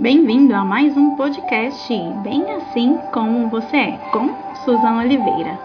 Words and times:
Bem-vindo 0.00 0.54
a 0.54 0.64
mais 0.64 0.96
um 0.96 1.16
podcast 1.16 1.92
Bem 2.22 2.48
Assim 2.52 2.96
Como 3.12 3.50
Você 3.50 3.76
É, 3.76 3.96
com 4.12 4.28
Suzana 4.64 5.02
Oliveira. 5.02 5.58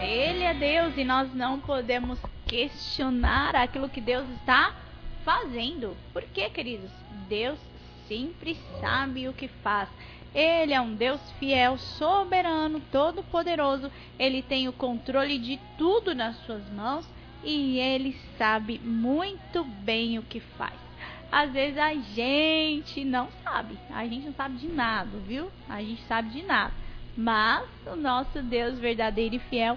Ele 0.00 0.44
é 0.44 0.54
Deus 0.54 0.96
e 0.96 1.02
nós 1.02 1.34
não 1.34 1.58
podemos 1.58 2.20
questionar 2.46 3.56
aquilo 3.56 3.88
que 3.88 4.00
Deus 4.00 4.24
está 4.38 4.76
fazendo. 5.24 5.96
Por 6.12 6.22
quê, 6.22 6.48
queridos? 6.50 6.88
Deus 7.28 7.58
sempre 8.06 8.56
sabe 8.80 9.28
o 9.28 9.32
que 9.32 9.48
faz. 9.48 9.88
Ele 10.32 10.72
é 10.72 10.80
um 10.80 10.94
Deus 10.94 11.20
fiel, 11.40 11.76
soberano, 11.78 12.80
todo-poderoso. 12.92 13.90
Ele 14.16 14.40
tem 14.40 14.68
o 14.68 14.72
controle 14.72 15.36
de 15.40 15.58
tudo 15.76 16.14
nas 16.14 16.36
suas 16.46 16.62
mãos 16.70 17.04
e 17.42 17.76
ele 17.80 18.16
sabe 18.38 18.78
muito 18.78 19.64
bem 19.64 20.16
o 20.16 20.22
que 20.22 20.38
faz 20.38 20.87
às 21.30 21.52
vezes 21.52 21.78
a 21.78 21.94
gente 21.94 23.04
não 23.04 23.28
sabe. 23.44 23.78
A 23.90 24.06
gente 24.06 24.26
não 24.26 24.34
sabe 24.34 24.56
de 24.56 24.68
nada, 24.68 25.18
viu? 25.26 25.50
A 25.68 25.82
gente 25.82 26.02
sabe 26.04 26.30
de 26.30 26.42
nada. 26.42 26.72
Mas 27.16 27.68
o 27.86 27.96
nosso 27.96 28.42
Deus 28.42 28.78
verdadeiro 28.78 29.34
e 29.34 29.38
fiel 29.38 29.76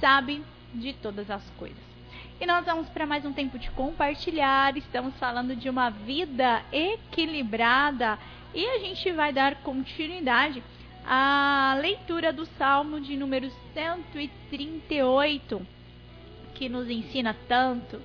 sabe 0.00 0.42
de 0.74 0.92
todas 0.94 1.30
as 1.30 1.48
coisas. 1.50 1.88
E 2.40 2.46
nós 2.46 2.64
vamos 2.64 2.88
para 2.88 3.06
mais 3.06 3.24
um 3.24 3.32
tempo 3.32 3.58
de 3.58 3.70
compartilhar. 3.70 4.76
Estamos 4.76 5.14
falando 5.16 5.54
de 5.56 5.68
uma 5.68 5.90
vida 5.90 6.62
equilibrada 6.72 8.18
e 8.54 8.64
a 8.64 8.78
gente 8.78 9.12
vai 9.12 9.32
dar 9.32 9.56
continuidade 9.56 10.62
à 11.06 11.76
leitura 11.80 12.32
do 12.32 12.46
Salmo 12.46 13.00
de 13.00 13.16
número 13.16 13.50
138, 13.74 15.66
que 16.54 16.68
nos 16.68 16.88
ensina 16.90 17.36
tanto 17.46 18.00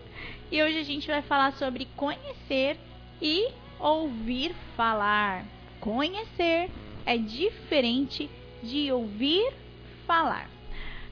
e 0.54 0.62
hoje 0.62 0.78
a 0.78 0.84
gente 0.84 1.08
vai 1.08 1.24
falar 1.24 1.52
sobre 1.54 1.88
conhecer 1.96 2.78
e 3.20 3.48
ouvir 3.80 4.54
falar. 4.78 5.44
Conhecer 5.80 6.70
é 7.08 7.18
diferente 7.18 8.30
de 8.62 8.92
ouvir 8.92 9.52
falar. 10.06 10.48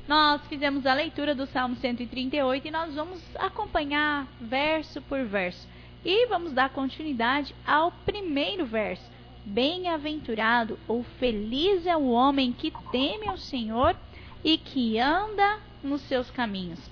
Nós 0.07 0.45
fizemos 0.45 0.85
a 0.85 0.93
leitura 0.93 1.33
do 1.33 1.47
Salmo 1.47 1.75
138 1.75 2.67
e 2.67 2.69
nós 2.69 2.93
vamos 2.93 3.19
acompanhar 3.35 4.27
verso 4.39 5.01
por 5.01 5.25
verso. 5.25 5.67
E 6.05 6.27
vamos 6.27 6.53
dar 6.53 6.69
continuidade 6.69 7.55
ao 7.65 7.91
primeiro 7.91 8.63
verso. 8.63 9.09
Bem-aventurado 9.43 10.77
ou 10.87 11.01
feliz 11.17 11.87
é 11.87 11.97
o 11.97 12.11
homem 12.11 12.53
que 12.53 12.71
teme 12.91 13.27
ao 13.27 13.39
Senhor 13.39 13.95
e 14.43 14.59
que 14.59 14.99
anda 14.99 15.59
nos 15.83 16.01
seus 16.01 16.29
caminhos. 16.29 16.90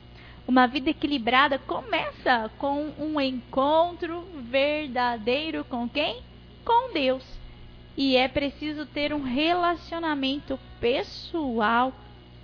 Uma 0.49 0.65
vida 0.65 0.89
equilibrada 0.89 1.59
começa 1.59 2.49
com 2.57 2.91
um 2.97 3.21
encontro 3.21 4.25
verdadeiro 4.49 5.63
com 5.63 5.87
quem? 5.87 6.23
Com 6.65 6.91
Deus. 6.91 7.23
E 7.95 8.17
é 8.17 8.27
preciso 8.27 8.83
ter 8.87 9.13
um 9.13 9.21
relacionamento 9.21 10.59
pessoal 10.79 11.93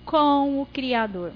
com 0.04 0.62
o 0.62 0.66
Criador. 0.66 1.32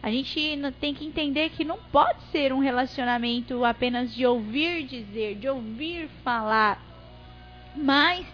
A 0.00 0.08
gente 0.08 0.56
tem 0.80 0.94
que 0.94 1.04
entender 1.04 1.50
que 1.50 1.64
não 1.64 1.78
pode 1.90 2.22
ser 2.30 2.52
um 2.52 2.60
relacionamento 2.60 3.64
apenas 3.64 4.14
de 4.14 4.24
ouvir 4.24 4.84
dizer, 4.84 5.34
de 5.34 5.48
ouvir 5.48 6.08
falar, 6.22 6.80
mas 7.74 8.24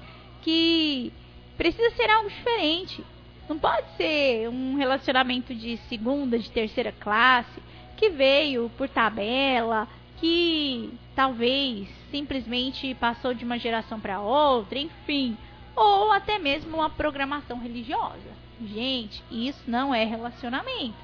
que 0.43 1.11
precisa 1.57 1.89
ser 1.97 2.11
algo 2.11 2.29
diferente. 2.29 3.03
Não 3.49 3.59
pode 3.59 3.87
ser 3.97 4.49
um 4.49 4.77
relacionamento 4.77 5.55
de 5.55 5.77
segunda, 5.89 6.39
de 6.39 6.51
terceira 6.51 6.93
classe, 6.93 7.63
que 7.97 8.09
veio 8.09 8.71
por 8.77 8.89
tabela, 8.89 9.87
que 10.19 10.93
talvez 11.15 11.89
simplesmente 12.11 12.95
passou 12.95 13.35
de 13.35 13.45
uma 13.45 13.59
geração 13.59 14.01
para 14.01 14.21
outra, 14.21 14.79
enfim, 14.79 15.37
ou 15.77 16.13
até 16.13 16.39
mesmo 16.39 16.79
uma 16.79 16.91
programação 16.91 17.59
religiosa. 17.59 18.45
Gente, 18.63 19.23
isso 19.31 19.63
não 19.67 19.95
é 19.95 20.05
relacionamento. 20.05 20.95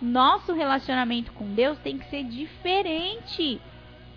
Nosso 0.00 0.52
relacionamento 0.52 1.32
com 1.32 1.52
Deus 1.54 1.78
tem 1.78 1.98
que 1.98 2.08
ser 2.08 2.24
diferente. 2.24 3.60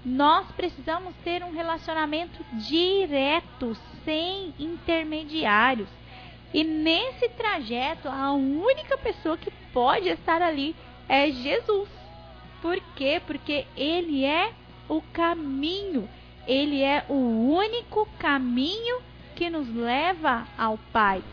Nós 0.06 0.48
precisamos 0.52 1.14
ter 1.24 1.44
um 1.44 1.52
relacionamento 1.52 2.44
direto, 2.54 3.76
sem 4.06 4.54
intermediários. 4.60 5.90
E 6.54 6.64
nesse 6.64 7.30
trajeto, 7.30 8.10
a 8.10 8.34
única 8.34 8.98
pessoa 8.98 9.38
que 9.38 9.52
pode 9.74 10.10
estar 10.10 10.42
ali 10.42 10.76
é 11.08 11.32
Jesus. 11.32 11.90
Por 12.62 12.80
quê? 12.96 13.22
Porque 13.26 13.66
ele 13.76 14.26
é 14.26 14.52
o 14.90 15.02
caminho. 15.14 16.10
Ele 16.48 16.82
é 16.82 17.06
o 17.08 17.14
único 17.54 18.08
caminho 18.20 19.02
que 19.36 19.50
nos 19.50 19.74
leva 19.74 20.46
ao 20.58 20.78
Pai. 20.92 21.24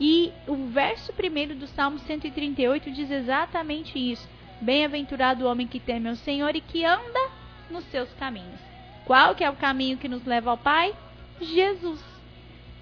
E 0.00 0.32
o 0.46 0.66
verso 0.68 1.12
primeiro 1.12 1.54
do 1.54 1.66
Salmo 1.66 1.98
138 1.98 2.90
diz 2.90 3.10
exatamente 3.10 3.98
isso. 3.98 4.28
Bem-aventurado 4.60 5.44
o 5.44 5.48
homem 5.48 5.66
que 5.66 5.80
teme 5.80 6.08
ao 6.08 6.16
Senhor 6.16 6.54
e 6.54 6.60
que 6.60 6.84
anda 6.84 7.30
nos 7.70 7.84
seus 7.86 8.12
caminhos. 8.14 8.60
Qual 9.04 9.34
que 9.34 9.42
é 9.42 9.50
o 9.50 9.56
caminho 9.56 9.98
que 9.98 10.08
nos 10.08 10.24
leva 10.24 10.50
ao 10.50 10.58
Pai? 10.58 10.94
Jesus. 11.40 12.00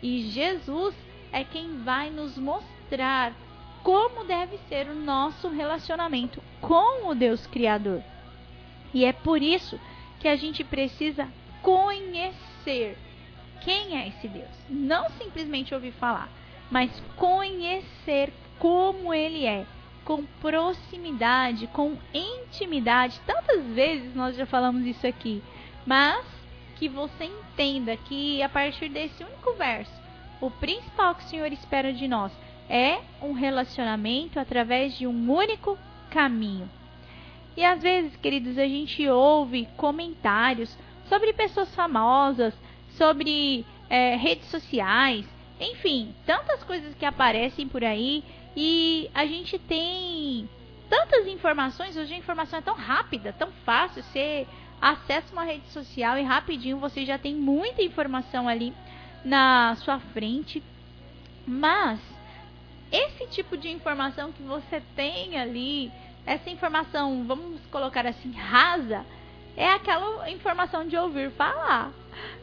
E 0.03 0.31
Jesus 0.31 0.95
é 1.33 1.45
quem 1.45 1.79
vai 1.79 2.11
nos 2.11 2.37
mostrar 2.37 3.33
como 3.83 4.25
deve 4.25 4.59
ser 4.69 4.89
o 4.89 4.95
nosso 4.95 5.49
relacionamento 5.49 6.43
com 6.61 7.09
o 7.09 7.15
Deus 7.15 7.47
Criador. 7.47 8.03
E 8.93 9.05
é 9.05 9.13
por 9.13 9.43
isso 9.43 9.81
que 10.19 10.29
a 10.29 10.37
gente 10.37 10.63
precisa 10.63 11.29
conhecer 11.63 12.99
quem 13.63 13.99
é 13.99 14.09
esse 14.09 14.29
Deus. 14.29 14.51
Não 14.69 15.09
simplesmente 15.11 15.75
ouvir 15.75 15.93
falar, 15.93 16.29
mas 16.71 16.91
conhecer 17.17 18.33
como 18.59 19.15
ele 19.15 19.47
é, 19.47 19.65
com 20.05 20.25
proximidade, 20.41 21.67
com 21.69 21.97
intimidade. 22.13 23.21
Tantas 23.27 23.65
vezes 23.67 24.15
nós 24.15 24.37
já 24.37 24.45
falamos 24.45 24.85
isso 24.85 25.07
aqui, 25.07 25.43
mas 25.87 26.25
que 26.77 26.89
você 26.89 27.25
entenda 27.25 27.97
que 27.97 28.43
a 28.43 28.49
partir 28.49 28.89
desse 28.89 29.23
único 29.23 29.53
verso 29.55 30.00
o 30.41 30.51
principal 30.51 31.15
que 31.15 31.25
o 31.25 31.29
Senhor 31.29 31.53
espera 31.53 31.93
de 31.93 32.09
nós 32.09 32.33
é 32.69 33.01
um 33.21 33.33
relacionamento 33.33 34.39
através 34.39 34.97
de 34.97 35.07
um 35.07 35.31
único 35.31 35.77
caminho. 36.11 36.71
E 37.57 37.65
às 37.65 37.83
vezes, 37.83 38.17
queridos, 38.17 38.57
a 38.59 38.67
gente 38.67 39.07
ouve 39.09 39.69
comentários 39.77 40.77
sobre 41.09 41.33
pessoas 41.33 41.75
famosas, 41.75 42.55
sobre 42.93 43.67
é, 43.89 44.17
redes 44.17 44.49
sociais, 44.49 45.27
enfim, 45.61 46.15
tantas 46.25 46.63
coisas 46.63 46.95
que 46.95 47.05
aparecem 47.05 47.69
por 47.69 47.85
aí 47.85 48.25
e 48.57 49.11
a 49.13 49.27
gente 49.27 49.59
tem 49.59 50.49
tantas 50.89 51.27
informações. 51.27 51.97
Hoje 51.97 52.15
a 52.15 52.19
informação 52.19 52.61
é 52.61 52.63
tão 52.63 52.75
rápida, 52.75 53.33
tão 53.33 53.51
fácil. 53.65 54.03
Você 54.03 54.47
acessa 54.81 55.33
uma 55.33 55.45
rede 55.45 55.67
social 55.69 56.17
e 56.17 56.23
rapidinho 56.23 56.79
você 56.79 57.05
já 57.05 57.19
tem 57.19 57.35
muita 57.35 57.83
informação 57.83 58.49
ali 58.49 58.73
na 59.25 59.77
sua 59.77 59.99
frente. 59.99 60.63
Mas 61.47 62.01
esse 62.93 63.27
tipo 63.29 63.57
de 63.57 63.69
informação 63.69 64.33
que 64.33 64.43
você 64.43 64.83
tem 64.95 65.39
ali, 65.39 65.91
essa 66.27 66.51
informação, 66.51 67.25
vamos 67.25 67.61
colocar 67.71 68.07
assim, 68.07 68.33
rasa, 68.33 69.05
é 69.57 69.69
aquela 69.69 70.31
informação 70.31 70.87
de 70.87 70.97
ouvir 70.97 71.31
falar. 71.33 71.93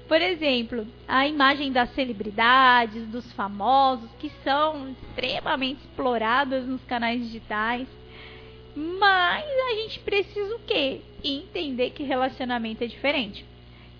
Por 0.07 0.21
exemplo, 0.21 0.87
a 1.07 1.27
imagem 1.27 1.71
das 1.71 1.93
celebridades, 1.93 3.07
dos 3.07 3.29
famosos, 3.33 4.09
que 4.19 4.31
são 4.43 4.91
extremamente 4.91 5.81
exploradas 5.81 6.65
nos 6.65 6.83
canais 6.85 7.21
digitais. 7.21 7.87
Mas 8.73 9.43
a 9.43 9.75
gente 9.81 9.99
precisa 9.99 10.55
o 10.55 10.59
quê? 10.59 11.01
Entender 11.23 11.89
que 11.89 12.03
relacionamento 12.03 12.83
é 12.83 12.87
diferente. 12.87 13.43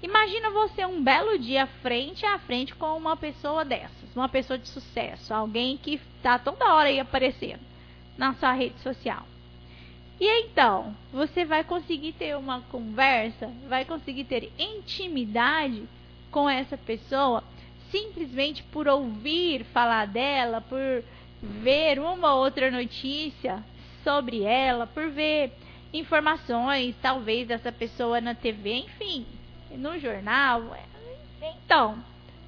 Imagina 0.02 0.52
você 0.52 0.85
um 0.85 1.03
belo 1.03 1.40
dia 1.40 1.66
frente 1.82 2.26
a 2.26 2.38
frente 2.38 2.76
com 2.76 2.96
uma 2.96 3.17
pessoa 3.17 3.66
dessas, 3.66 4.16
uma 4.16 4.29
pessoa 4.29 4.58
de 4.58 4.67
sucesso, 4.67 5.34
alguém 5.34 5.76
que 5.78 5.96
está 6.17 6.38
toda 6.38 6.73
hora 6.73 6.90
aí 6.90 6.99
aparecendo 6.99 7.61
na 8.16 8.34
sua 8.35 8.53
rede 8.53 8.79
social. 8.82 9.26
E 10.20 10.41
então, 10.41 10.96
você 11.11 11.46
vai 11.46 11.64
conseguir 11.64 12.14
ter 12.14 12.35
uma 12.38 12.61
conversa, 12.61 13.52
vai 13.67 13.85
conseguir 13.85 14.26
ter 14.26 14.52
intimidade 14.58 15.84
com 16.32 16.49
essa 16.49 16.78
pessoa 16.78 17.44
simplesmente 17.91 18.64
por 18.64 18.88
ouvir 18.88 19.64
falar 19.66 20.08
dela, 20.08 20.61
por 20.61 21.03
ver 21.41 21.99
uma 21.99 22.35
outra 22.35 22.70
notícia 22.70 23.64
sobre 24.03 24.44
ela, 24.44 24.85
por 24.85 25.09
ver 25.09 25.52
informações, 25.94 26.96
talvez 27.02 27.47
dessa 27.47 27.72
pessoa 27.72 28.20
na 28.20 28.35
TV, 28.35 28.73
enfim, 28.73 29.26
no 29.72 29.99
jornal. 29.99 30.75
Então, 31.41 32.03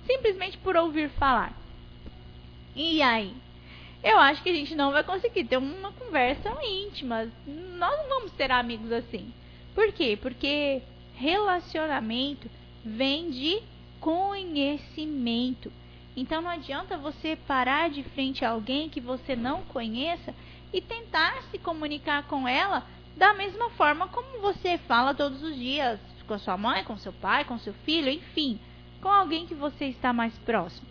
simplesmente 0.05 0.57
por 0.57 0.75
ouvir 0.75 1.09
falar. 1.11 1.53
E 2.75 3.01
aí? 3.01 3.35
Eu 4.03 4.17
acho 4.17 4.41
que 4.41 4.49
a 4.49 4.53
gente 4.53 4.75
não 4.75 4.91
vai 4.91 5.03
conseguir 5.03 5.43
ter 5.43 5.57
uma 5.57 5.91
conversa 5.91 6.49
íntima. 6.63 7.29
Nós 7.45 7.97
não 7.97 8.07
vamos 8.07 8.31
ter 8.31 8.49
amigos 8.51 8.91
assim. 8.91 9.33
Por 9.75 9.91
quê? 9.91 10.17
Porque 10.21 10.81
relacionamento 11.15 12.49
vem 12.83 13.29
de 13.29 13.61
conhecimento. 13.99 15.71
Então 16.15 16.41
não 16.41 16.49
adianta 16.49 16.97
você 16.97 17.35
parar 17.35 17.89
de 17.89 18.03
frente 18.03 18.43
a 18.43 18.51
alguém 18.51 18.89
que 18.89 19.01
você 19.01 19.35
não 19.35 19.63
conheça 19.63 20.33
e 20.71 20.81
tentar 20.81 21.43
se 21.51 21.57
comunicar 21.57 22.23
com 22.23 22.47
ela 22.47 22.85
da 23.17 23.33
mesma 23.33 23.69
forma 23.71 24.07
como 24.07 24.39
você 24.39 24.77
fala 24.77 25.13
todos 25.13 25.43
os 25.43 25.55
dias 25.55 25.99
com 26.29 26.35
a 26.35 26.39
sua 26.39 26.55
mãe, 26.55 26.83
com 26.83 26.95
seu 26.95 27.11
pai, 27.11 27.43
com 27.43 27.57
seu 27.57 27.73
filho, 27.73 28.07
enfim, 28.07 28.59
com 29.01 29.09
alguém 29.09 29.47
que 29.47 29.55
você 29.55 29.85
está 29.85 30.13
mais 30.13 30.31
próximo. 30.45 30.87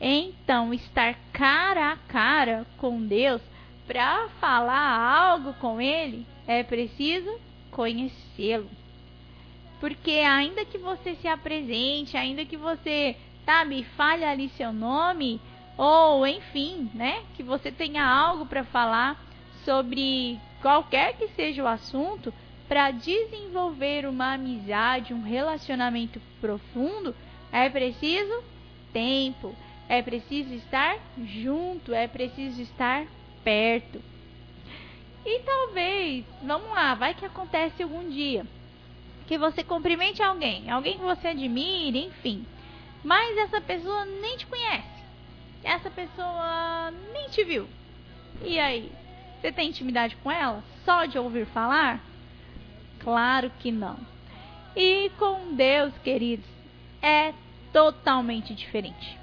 Então, 0.00 0.72
estar 0.72 1.16
cara 1.32 1.90
a 1.90 1.96
cara 1.96 2.64
com 2.78 3.04
Deus 3.04 3.42
para 3.88 4.28
falar 4.40 5.30
algo 5.30 5.52
com 5.54 5.80
Ele 5.80 6.24
é 6.46 6.62
preciso 6.62 7.40
conhecê-lo. 7.72 8.70
Porque 9.80 10.12
ainda 10.12 10.64
que 10.64 10.78
você 10.78 11.16
se 11.16 11.26
apresente, 11.26 12.16
ainda 12.16 12.44
que 12.44 12.56
você, 12.56 13.16
sabe, 13.44 13.82
fale 13.96 14.24
ali 14.24 14.48
seu 14.50 14.72
nome, 14.72 15.40
ou 15.76 16.24
enfim, 16.24 16.88
né, 16.94 17.24
que 17.34 17.42
você 17.42 17.72
tenha 17.72 18.06
algo 18.06 18.46
para 18.46 18.62
falar 18.62 19.20
sobre 19.64 20.38
qualquer 20.60 21.16
que 21.16 21.26
seja 21.28 21.64
o 21.64 21.66
assunto, 21.68 22.32
para 22.72 22.90
desenvolver 22.90 24.06
uma 24.06 24.32
amizade, 24.32 25.12
um 25.12 25.20
relacionamento 25.20 26.18
profundo, 26.40 27.14
é 27.52 27.68
preciso 27.68 28.42
tempo, 28.94 29.54
é 29.90 30.00
preciso 30.00 30.54
estar 30.54 30.96
junto, 31.22 31.92
é 31.92 32.08
preciso 32.08 32.62
estar 32.62 33.04
perto. 33.44 34.00
E 35.22 35.40
talvez, 35.40 36.24
vamos 36.42 36.70
lá, 36.70 36.94
vai 36.94 37.12
que 37.12 37.26
acontece 37.26 37.82
algum 37.82 38.08
dia 38.08 38.46
que 39.26 39.36
você 39.36 39.62
cumprimente 39.62 40.22
alguém, 40.22 40.70
alguém 40.70 40.96
que 40.96 41.04
você 41.04 41.28
admire, 41.28 42.06
enfim. 42.06 42.42
Mas 43.04 43.36
essa 43.36 43.60
pessoa 43.60 44.06
nem 44.06 44.38
te 44.38 44.46
conhece. 44.46 45.04
Essa 45.62 45.90
pessoa 45.90 46.90
nem 47.12 47.28
te 47.28 47.44
viu. 47.44 47.68
E 48.42 48.58
aí? 48.58 48.90
Você 49.42 49.52
tem 49.52 49.68
intimidade 49.68 50.16
com 50.22 50.30
ela? 50.30 50.64
Só 50.86 51.04
de 51.04 51.18
ouvir 51.18 51.44
falar? 51.44 52.11
Claro 53.02 53.50
que 53.58 53.70
não. 53.72 53.96
E 54.76 55.10
com 55.18 55.54
Deus, 55.54 55.92
queridos, 56.02 56.46
é 57.02 57.34
totalmente 57.72 58.54
diferente. 58.54 59.18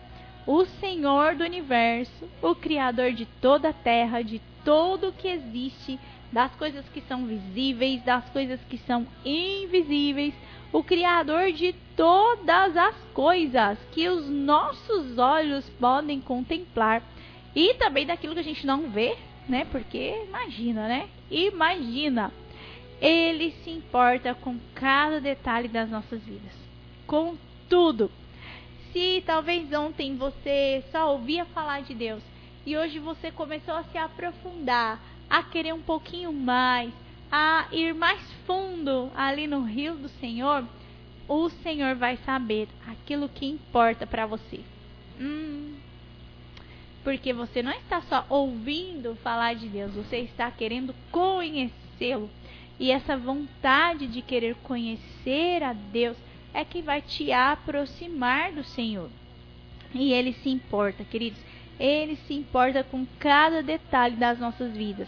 O 0.45 0.65
Senhor 0.65 1.35
do 1.35 1.43
universo, 1.43 2.29
o 2.41 2.55
Criador 2.55 3.13
de 3.13 3.25
toda 3.41 3.69
a 3.69 3.73
terra, 3.73 4.21
de 4.21 4.41
tudo 4.65 5.13
que 5.13 5.27
existe, 5.27 5.99
das 6.31 6.53
coisas 6.55 6.87
que 6.89 7.01
são 7.01 7.25
visíveis, 7.25 8.03
das 8.03 8.27
coisas 8.29 8.59
que 8.69 8.77
são 8.79 9.07
invisíveis, 9.25 10.33
o 10.71 10.83
Criador 10.83 11.51
de 11.51 11.73
todas 11.95 12.77
as 12.77 12.95
coisas 13.13 13.77
que 13.91 14.07
os 14.07 14.29
nossos 14.29 15.17
olhos 15.17 15.67
podem 15.79 16.21
contemplar 16.21 17.01
e 17.55 17.73
também 17.75 18.05
daquilo 18.05 18.33
que 18.33 18.39
a 18.39 18.43
gente 18.43 18.65
não 18.65 18.89
vê, 18.89 19.17
né? 19.47 19.65
Porque 19.71 20.25
imagina, 20.27 20.87
né? 20.87 21.09
Imagina. 21.31 22.31
Ele 23.01 23.51
se 23.63 23.69
importa 23.69 24.35
com 24.35 24.57
cada 24.75 25.21
detalhe 25.21 25.67
das 25.67 25.89
nossas 25.89 26.21
vidas, 26.23 26.51
com 27.07 27.37
tudo. 27.69 28.11
Se 28.91 29.23
talvez 29.25 29.71
ontem 29.71 30.17
você 30.17 30.83
só 30.91 31.13
ouvia 31.13 31.45
falar 31.45 31.81
de 31.81 31.93
Deus 31.93 32.23
e 32.65 32.75
hoje 32.75 32.99
você 32.99 33.31
começou 33.31 33.73
a 33.73 33.83
se 33.85 33.97
aprofundar, 33.97 34.99
a 35.29 35.43
querer 35.43 35.73
um 35.73 35.81
pouquinho 35.81 36.33
mais, 36.33 36.91
a 37.31 37.67
ir 37.71 37.93
mais 37.93 38.19
fundo 38.45 39.11
ali 39.15 39.47
no 39.47 39.61
rio 39.61 39.95
do 39.95 40.09
Senhor, 40.09 40.65
o 41.27 41.49
Senhor 41.49 41.95
vai 41.95 42.17
saber 42.25 42.67
aquilo 42.87 43.29
que 43.29 43.45
importa 43.45 44.07
para 44.07 44.25
você. 44.25 44.61
Hum, 45.21 45.75
porque 47.03 47.31
você 47.31 47.61
não 47.61 47.71
está 47.71 48.01
só 48.01 48.25
ouvindo 48.29 49.15
falar 49.23 49.53
de 49.53 49.67
Deus, 49.67 49.93
você 49.93 50.17
está 50.17 50.49
querendo 50.51 50.93
conhecê-lo. 51.11 52.29
E 52.79 52.91
essa 52.91 53.17
vontade 53.17 54.07
de 54.07 54.21
querer 54.21 54.55
conhecer 54.63 55.61
a 55.61 55.73
Deus 55.73 56.17
é 56.53 56.63
que 56.63 56.81
vai 56.81 57.01
te 57.01 57.31
aproximar 57.31 58.53
do 58.53 58.63
Senhor. 58.63 59.09
E 59.93 60.13
ele 60.13 60.33
se 60.33 60.49
importa, 60.49 61.03
queridos. 61.03 61.41
Ele 61.77 62.15
se 62.27 62.33
importa 62.33 62.83
com 62.83 63.05
cada 63.19 63.61
detalhe 63.61 64.15
das 64.15 64.39
nossas 64.39 64.75
vidas. 64.75 65.07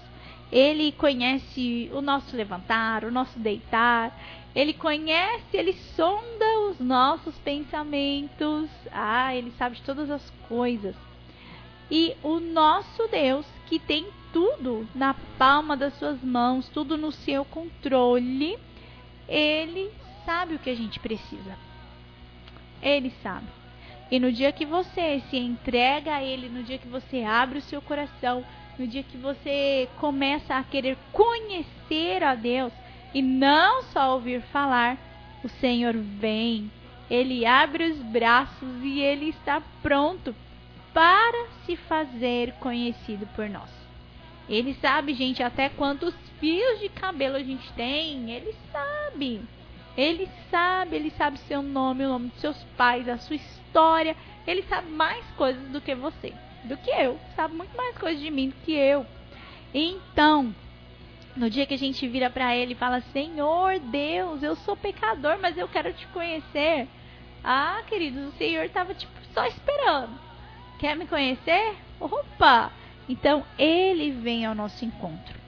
Ele 0.52 0.92
conhece 0.92 1.90
o 1.94 2.02
nosso 2.02 2.36
levantar, 2.36 3.06
o 3.06 3.12
nosso 3.12 3.40
deitar. 3.40 4.18
Ele 4.54 4.74
conhece, 4.74 5.46
ele 5.56 5.74
sonda 5.96 6.60
os 6.70 6.80
nossos 6.80 7.38
pensamentos. 7.40 8.70
Ah, 8.92 9.34
ele 9.34 9.52
sabe 9.58 9.78
de 9.78 9.82
todas 9.82 10.10
as 10.10 10.30
coisas. 10.50 10.96
E 11.92 12.16
o 12.24 12.40
nosso 12.40 13.06
Deus, 13.10 13.46
que 13.68 13.78
tem 13.78 14.08
tudo 14.32 14.88
na 14.96 15.14
palma 15.38 15.76
das 15.76 15.94
suas 16.00 16.24
mãos, 16.24 16.70
tudo 16.70 16.98
no 16.98 17.12
seu 17.12 17.44
controle, 17.44 18.58
ele 19.28 19.92
sabe 20.26 20.56
o 20.56 20.60
que 20.60 20.70
a 20.70 20.76
gente 20.76 21.00
precisa. 21.02 21.58
Ele 22.82 23.12
sabe. 23.22 23.48
E 24.10 24.20
no 24.20 24.32
dia 24.32 24.52
que 24.54 24.66
você 24.66 25.22
se 25.30 25.38
entrega 25.38 26.16
a 26.16 26.24
Ele, 26.24 26.50
no 26.50 26.64
dia 26.64 26.78
que 26.78 26.88
você 26.88 27.24
abre 27.24 27.60
o 27.60 27.62
seu 27.62 27.82
coração, 27.82 28.44
no 28.78 28.88
dia 28.88 29.04
que 29.04 29.18
você 29.18 29.88
começa 30.00 30.56
a 30.56 30.64
querer 30.64 30.98
conhecer 31.12 32.24
a 32.24 32.36
Deus 32.36 32.74
e 33.14 33.22
não 33.22 33.84
só 33.84 34.14
ouvir 34.14 34.42
falar, 34.44 34.98
o 35.44 35.50
Senhor 35.50 35.94
vem, 35.94 36.72
Ele 37.10 37.46
abre 37.46 37.92
os 37.92 37.98
braços 37.98 38.84
e 38.84 39.00
Ele 39.00 39.30
está 39.30 39.62
pronto 39.82 40.36
para 40.94 41.48
se 41.66 41.76
fazer 41.76 42.54
conhecido 42.54 43.28
por 43.36 43.50
nós. 43.50 43.70
Ele 44.50 44.74
sabe, 44.76 45.14
gente, 45.14 45.42
até 45.42 45.70
quantos 45.70 46.14
fios 46.40 46.80
de 46.80 46.90
cabelo 46.90 47.38
a 47.38 47.44
gente 47.44 47.72
tem, 47.74 48.32
Ele 48.32 48.54
sabe. 48.72 49.42
Ele 49.98 50.30
sabe, 50.50 50.96
ele 50.96 51.12
sabe 51.12 51.38
seu 51.40 51.62
nome, 51.62 52.06
o 52.06 52.10
nome 52.10 52.30
dos 52.30 52.40
seus 52.40 52.58
pais, 52.78 53.10
a 53.10 53.18
sua 53.18 53.36
história. 53.36 54.16
Ele 54.48 54.64
sabe 54.64 54.90
mais 54.90 55.26
coisas 55.38 55.62
do 55.70 55.82
que 55.82 55.94
você, 55.94 56.34
do 56.64 56.78
que 56.78 56.90
eu. 56.90 57.20
Sabe 57.36 57.56
muito 57.56 57.76
mais 57.76 57.98
coisas 57.98 58.22
de 58.22 58.32
mim 58.32 58.50
do 58.50 58.56
que 58.64 58.72
eu. 58.72 59.06
Então, 59.74 60.56
no 61.36 61.50
dia 61.50 61.66
que 61.66 61.74
a 61.74 61.78
gente 61.78 62.08
vira 62.08 62.30
para 62.30 62.56
ele 62.56 62.74
e 62.74 62.78
fala: 62.78 63.02
Senhor 63.14 63.80
Deus, 63.80 64.42
eu 64.42 64.56
sou 64.56 64.78
pecador, 64.78 65.38
mas 65.42 65.58
eu 65.58 65.68
quero 65.68 65.92
te 65.94 66.08
conhecer. 66.08 66.88
Ah, 67.44 67.82
queridos, 67.88 68.34
o 68.34 68.38
Senhor 68.38 68.64
estava 68.64 68.94
tipo 68.94 69.12
só 69.34 69.46
esperando. 69.46 70.31
Quer 70.82 70.98
me 70.98 71.06
conhecer? 71.06 71.78
Opa! 72.00 72.72
Então 73.08 73.46
ele 73.56 74.10
vem 74.10 74.48
ao 74.48 74.56
nosso 74.56 74.84
encontro. 74.84 75.40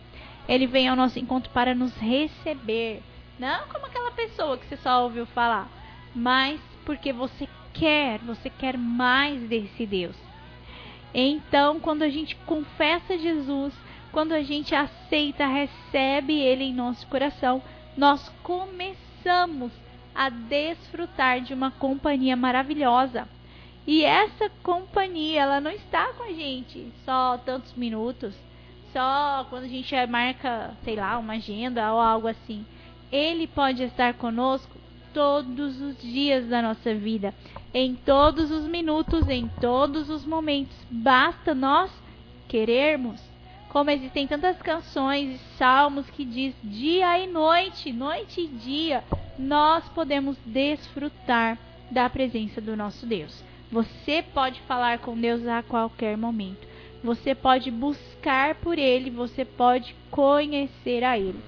Ele 0.48 0.68
vem 0.68 0.88
ao 0.88 0.96
nosso 0.96 1.18
encontro 1.18 1.50
para 1.50 1.74
nos 1.74 1.96
receber 1.98 3.02
não 3.40 3.68
como 3.68 3.88
aquela 3.88 4.12
pessoa 4.12 4.60
que 4.60 4.68
você 4.68 4.78
só 4.78 5.04
ouviu 5.04 5.26
falar, 5.26 5.68
mas 6.14 6.62
porque 6.86 7.12
você 7.12 7.50
quer, 7.74 8.20
você 8.20 8.48
quer 8.48 8.78
mais 8.78 9.42
desse 9.50 9.88
Deus. 9.88 10.16
Então, 11.12 11.80
quando 11.80 12.04
a 12.04 12.10
gente 12.10 12.36
confessa 12.46 13.18
Jesus, 13.18 13.74
quando 14.12 14.34
a 14.34 14.44
gente 14.44 14.76
aceita, 14.76 15.48
recebe 15.48 16.40
Ele 16.40 16.66
em 16.66 16.76
nosso 16.76 17.08
coração, 17.08 17.60
nós 17.98 18.30
começamos 18.44 19.72
a 20.14 20.30
desfrutar 20.30 21.42
de 21.42 21.56
uma 21.56 21.72
companhia 21.72 22.36
maravilhosa. 22.36 23.28
E 23.86 24.04
essa 24.06 24.50
companhia, 24.62 25.42
ela 25.42 25.60
não 25.60 25.72
está 25.72 26.14
com 26.14 26.24
a 26.24 26.32
gente 26.32 26.88
só 27.04 27.38
tantos 27.38 27.74
minutos, 27.74 28.34
só 28.94 29.46
quando 29.50 29.66
a 29.66 29.68
gente 29.68 29.94
marca, 30.08 30.74
sei 30.84 30.96
lá, 30.96 31.18
uma 31.18 31.34
agenda 31.34 31.92
ou 31.92 32.00
algo 32.00 32.28
assim. 32.28 32.66
Ele 33.12 33.46
pode 33.46 33.84
estar 33.84 34.14
conosco 34.14 34.72
todos 35.14 35.82
os 35.82 36.02
dias 36.02 36.48
da 36.48 36.62
nossa 36.62 36.96
vida, 36.96 37.34
em 37.74 37.94
todos 37.94 38.52
os 38.52 38.66
minutos, 38.68 39.28
em 39.28 39.50
todos 39.60 40.10
os 40.10 40.26
momentos. 40.26 40.76
Basta 40.90 41.54
nós 41.54 41.92
querermos. 42.48 43.22
Como 43.70 43.90
existem 43.90 44.28
tantas 44.28 44.62
canções 44.62 45.36
e 45.36 45.58
salmos 45.58 46.10
que 46.12 46.24
diz 46.24 46.56
dia 46.64 47.20
e 47.20 47.28
noite, 47.28 47.92
noite 47.92 48.42
e 48.42 48.48
dia, 48.48 49.04
nós 49.38 49.84
podemos 49.90 50.38
desfrutar 50.46 51.58
da 51.92 52.10
presença 52.10 52.62
do 52.62 52.78
nosso 52.78 53.06
Deus. 53.06 53.44
Você 53.74 54.22
pode 54.22 54.62
falar 54.62 55.00
com 55.00 55.20
Deus 55.20 55.48
a 55.48 55.64
qualquer 55.64 56.16
momento. 56.16 56.68
Você 57.04 57.34
pode 57.34 57.72
buscar 57.72 58.54
por 58.54 58.78
Ele, 58.78 59.10
você 59.10 59.44
pode 59.44 59.96
conhecer 60.12 61.04
a 61.04 61.18
Ele. 61.18 61.40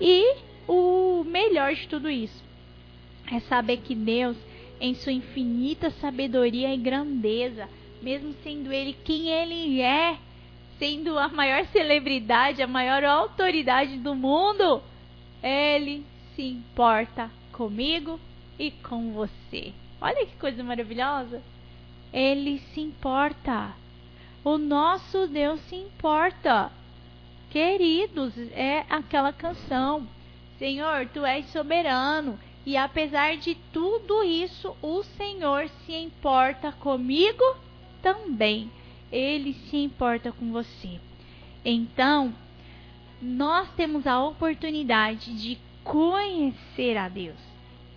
E 0.00 0.36
o 0.66 1.22
melhor 1.22 1.74
de 1.74 1.86
tudo 1.86 2.08
isso 2.08 2.42
é 3.30 3.40
saber 3.40 3.76
que 3.76 3.94
Deus, 3.94 4.38
em 4.80 4.94
sua 4.94 5.12
infinita 5.12 5.90
sabedoria 5.90 6.72
e 6.72 6.78
grandeza, 6.78 7.68
mesmo 8.00 8.34
sendo 8.42 8.72
Ele 8.72 8.96
quem 9.04 9.28
Ele 9.28 9.82
é, 9.82 10.16
sendo 10.78 11.18
a 11.18 11.28
maior 11.28 11.66
celebridade, 11.66 12.62
a 12.62 12.66
maior 12.66 13.04
autoridade 13.04 13.98
do 13.98 14.14
mundo, 14.14 14.82
Ele 15.42 16.06
se 16.34 16.42
importa 16.42 17.30
comigo 17.52 18.18
e 18.58 18.70
com 18.70 19.12
você. 19.12 19.74
Olha 20.00 20.26
que 20.26 20.36
coisa 20.36 20.62
maravilhosa. 20.64 21.42
Ele 22.12 22.58
se 22.72 22.80
importa. 22.80 23.74
O 24.42 24.56
nosso 24.56 25.26
Deus 25.26 25.60
se 25.62 25.76
importa. 25.76 26.72
Queridos, 27.50 28.32
é 28.52 28.86
aquela 28.88 29.32
canção. 29.32 30.08
Senhor, 30.58 31.06
tu 31.12 31.24
és 31.24 31.46
soberano. 31.46 32.38
E 32.64 32.76
apesar 32.76 33.36
de 33.36 33.54
tudo 33.72 34.22
isso, 34.22 34.76
o 34.82 35.02
Senhor 35.02 35.68
se 35.84 35.92
importa 35.92 36.72
comigo 36.72 37.44
também. 38.02 38.70
Ele 39.10 39.52
se 39.52 39.76
importa 39.76 40.32
com 40.32 40.52
você. 40.52 41.00
Então, 41.64 42.32
nós 43.20 43.68
temos 43.72 44.06
a 44.06 44.22
oportunidade 44.22 45.34
de 45.34 45.58
conhecer 45.84 46.96
a 46.96 47.08
Deus. 47.08 47.38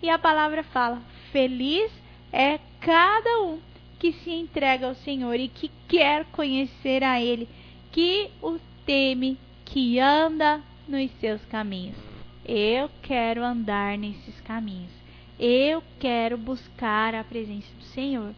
E 0.02 0.10
a 0.10 0.20
palavra 0.20 0.64
fala: 0.64 1.02
feliz 1.34 1.92
é 2.32 2.60
cada 2.80 3.42
um 3.42 3.60
que 4.00 4.14
se 4.14 4.30
entrega 4.30 4.88
ao 4.88 4.96
Senhor 4.96 5.38
e 5.40 5.48
que 5.48 5.72
quer 5.88 6.26
conhecer 6.26 7.04
a 7.04 7.20
Ele, 7.20 7.50
que 7.92 8.30
o 8.42 8.60
teme, 8.86 9.38
que 9.66 10.00
anda 10.00 10.62
nos 10.88 11.10
seus 11.20 11.44
caminhos. 11.46 11.98
Eu 12.46 12.90
quero 13.02 13.44
andar 13.44 13.98
nesses 13.98 14.40
caminhos. 14.42 14.92
Eu 15.40 15.82
quero 16.00 16.38
buscar 16.38 17.16
a 17.16 17.24
presença 17.24 17.68
do 17.80 17.86
Senhor. 17.86 18.34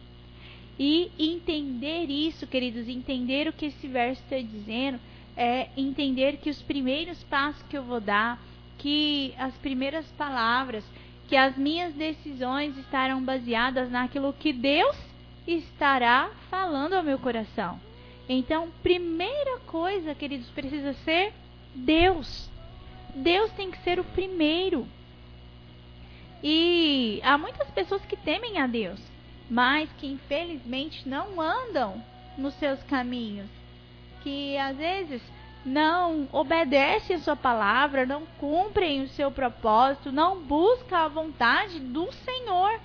E 0.78 1.10
entender 1.18 2.06
isso, 2.08 2.46
queridos, 2.46 2.88
entender 2.88 3.48
o 3.48 3.52
que 3.52 3.66
esse 3.66 3.86
verso 3.88 4.22
está 4.22 4.38
dizendo, 4.38 4.98
é 5.36 5.68
entender 5.76 6.38
que 6.38 6.48
os 6.48 6.62
primeiros 6.62 7.22
passos 7.24 7.62
que 7.68 7.76
eu 7.76 7.82
vou 7.82 8.00
dar, 8.00 8.40
que 8.78 9.34
as 9.38 9.54
primeiras 9.54 10.06
palavras, 10.12 10.84
que 11.28 11.36
as 11.36 11.56
minhas 11.56 11.92
decisões 11.94 12.76
estarão 12.78 13.22
baseadas 13.22 13.90
naquilo 13.90 14.32
que 14.32 14.52
Deus 14.52 14.96
estará 15.46 16.30
falando 16.50 16.94
ao 16.94 17.02
meu 17.02 17.18
coração. 17.18 17.80
Então, 18.28 18.70
primeira 18.82 19.58
coisa, 19.66 20.14
queridos, 20.14 20.48
precisa 20.50 20.92
ser 21.04 21.32
Deus. 21.74 22.48
Deus 23.14 23.50
tem 23.52 23.70
que 23.70 23.78
ser 23.78 24.00
o 24.00 24.04
primeiro. 24.04 24.86
E 26.42 27.20
há 27.24 27.38
muitas 27.38 27.68
pessoas 27.70 28.04
que 28.04 28.16
temem 28.16 28.58
a 28.58 28.66
Deus, 28.66 29.00
mas 29.48 29.88
que 29.98 30.06
infelizmente 30.06 31.08
não 31.08 31.40
andam 31.40 32.02
nos 32.36 32.54
seus 32.54 32.82
caminhos, 32.84 33.48
que 34.22 34.56
às 34.58 34.76
vezes 34.76 35.22
não 35.66 36.28
obedecem 36.32 37.16
a 37.16 37.18
sua 37.18 37.34
palavra, 37.34 38.06
não 38.06 38.24
cumprem 38.38 39.02
o 39.02 39.08
seu 39.08 39.32
propósito, 39.32 40.12
não 40.12 40.40
buscam 40.40 40.96
a 40.96 41.08
vontade 41.08 41.80
do 41.80 42.10
Senhor. 42.12 42.80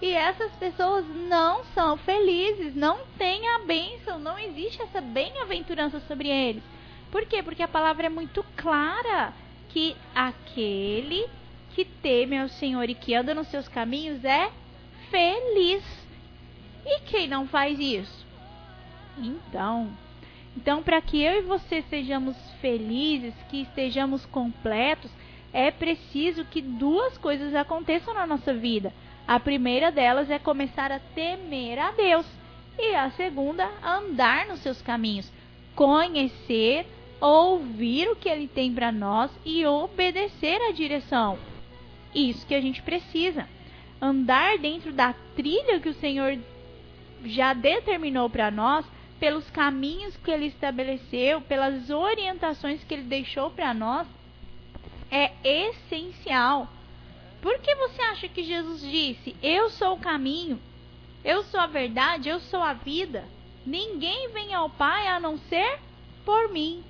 E 0.00 0.12
essas 0.12 0.52
pessoas 0.52 1.04
não 1.28 1.64
são 1.74 1.96
felizes, 1.96 2.74
não 2.74 2.98
têm 3.16 3.48
a 3.48 3.60
bênção, 3.60 4.18
não 4.18 4.38
existe 4.38 4.80
essa 4.82 5.00
bem-aventurança 5.00 5.98
sobre 6.00 6.28
eles. 6.28 6.62
Por 7.10 7.24
quê? 7.24 7.42
Porque 7.42 7.62
a 7.62 7.68
palavra 7.68 8.06
é 8.06 8.10
muito 8.10 8.44
clara 8.56 9.32
que 9.70 9.96
aquele 10.14 11.26
que 11.74 11.84
teme 11.84 12.38
ao 12.38 12.48
Senhor 12.48 12.88
e 12.90 12.94
que 12.94 13.14
anda 13.14 13.34
nos 13.34 13.48
seus 13.48 13.66
caminhos 13.66 14.22
é 14.24 14.52
feliz. 15.10 15.82
E 16.84 17.00
quem 17.00 17.26
não 17.26 17.48
faz 17.48 17.78
isso? 17.80 18.26
Então, 19.16 19.90
então 20.58 20.82
para 20.82 21.00
que 21.00 21.22
eu 21.22 21.38
e 21.38 21.42
você 21.42 21.82
sejamos 21.82 22.36
felizes, 22.60 23.32
que 23.48 23.62
estejamos 23.62 24.26
completos, 24.26 25.08
é 25.52 25.70
preciso 25.70 26.44
que 26.44 26.60
duas 26.60 27.16
coisas 27.16 27.54
aconteçam 27.54 28.12
na 28.12 28.26
nossa 28.26 28.52
vida. 28.52 28.92
A 29.24 29.38
primeira 29.38 29.92
delas 29.92 30.28
é 30.28 30.36
começar 30.36 30.90
a 30.90 30.98
temer 30.98 31.78
a 31.78 31.92
Deus. 31.92 32.26
E 32.76 32.92
a 32.92 33.08
segunda, 33.12 33.70
andar 33.84 34.46
nos 34.46 34.58
seus 34.58 34.82
caminhos. 34.82 35.30
Conhecer, 35.76 36.84
ouvir 37.20 38.08
o 38.08 38.16
que 38.16 38.28
ele 38.28 38.48
tem 38.48 38.74
para 38.74 38.90
nós 38.90 39.30
e 39.44 39.64
obedecer 39.64 40.60
à 40.62 40.72
direção. 40.72 41.38
Isso 42.12 42.44
que 42.44 42.54
a 42.54 42.60
gente 42.60 42.82
precisa. 42.82 43.48
Andar 44.02 44.58
dentro 44.58 44.92
da 44.92 45.14
trilha 45.36 45.78
que 45.78 45.88
o 45.88 45.94
Senhor 45.94 46.36
já 47.24 47.52
determinou 47.52 48.28
para 48.28 48.50
nós, 48.50 48.84
pelos 49.18 49.48
caminhos 49.50 50.16
que 50.16 50.30
ele 50.30 50.46
estabeleceu, 50.46 51.40
pelas 51.42 51.90
orientações 51.90 52.82
que 52.84 52.94
ele 52.94 53.04
deixou 53.04 53.50
para 53.50 53.74
nós, 53.74 54.06
é 55.10 55.32
essencial 55.42 56.68
por 57.40 57.58
que 57.60 57.74
você 57.74 58.02
acha 58.02 58.28
que 58.28 58.42
Jesus 58.42 58.80
disse: 58.82 59.36
Eu 59.42 59.70
sou 59.70 59.94
o 59.94 60.00
caminho, 60.00 60.58
eu 61.24 61.42
sou 61.44 61.60
a 61.60 61.66
verdade, 61.66 62.28
eu 62.28 62.40
sou 62.40 62.60
a 62.60 62.72
vida? 62.72 63.24
Ninguém 63.64 64.30
vem 64.32 64.54
ao 64.54 64.70
Pai 64.70 65.06
a 65.06 65.20
não 65.20 65.38
ser 65.38 65.78
por 66.24 66.48
mim. 66.48 66.82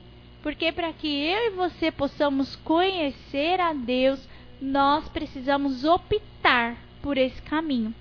Porque 0.42 0.70
para 0.72 0.92
que 0.92 1.08
eu 1.08 1.48
e 1.48 1.50
você 1.50 1.90
possamos 1.90 2.56
conhecer 2.56 3.60
a 3.60 3.72
Deus, 3.72 4.26
nós 4.60 5.08
precisamos 5.08 5.84
optar 5.84 6.76
por 7.02 7.18
esse 7.18 7.42
caminho. 7.42 7.94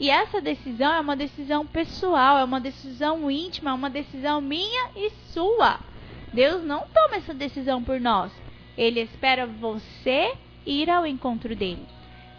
E 0.00 0.10
essa 0.10 0.40
decisão 0.40 0.92
é 0.92 1.00
uma 1.00 1.16
decisão 1.16 1.66
pessoal, 1.66 2.38
é 2.38 2.44
uma 2.44 2.60
decisão 2.60 3.28
íntima, 3.30 3.70
é 3.70 3.74
uma 3.74 3.90
decisão 3.90 4.40
minha 4.40 4.90
e 4.94 5.10
sua. 5.32 5.80
Deus 6.32 6.62
não 6.62 6.86
toma 6.94 7.16
essa 7.16 7.34
decisão 7.34 7.82
por 7.82 8.00
nós. 8.00 8.30
Ele 8.76 9.00
espera 9.00 9.46
você 9.46 10.36
ir 10.64 10.88
ao 10.88 11.04
encontro 11.04 11.56
dele. 11.56 11.84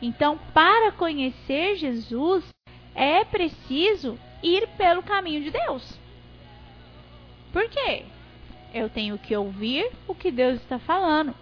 Então, 0.01 0.39
para 0.53 0.91
conhecer 0.93 1.75
Jesus, 1.75 2.45
é 2.95 3.25
preciso 3.25 4.17
ir 4.41 4.67
pelo 4.77 5.03
caminho 5.03 5.43
de 5.43 5.51
Deus. 5.51 5.99
Por 7.51 7.67
quê? 7.69 8.05
Eu 8.73 8.89
tenho 8.89 9.17
que 9.17 9.35
ouvir 9.35 9.91
o 10.07 10.15
que 10.15 10.31
Deus 10.31 10.61
está 10.61 10.79
falando. 10.79 11.35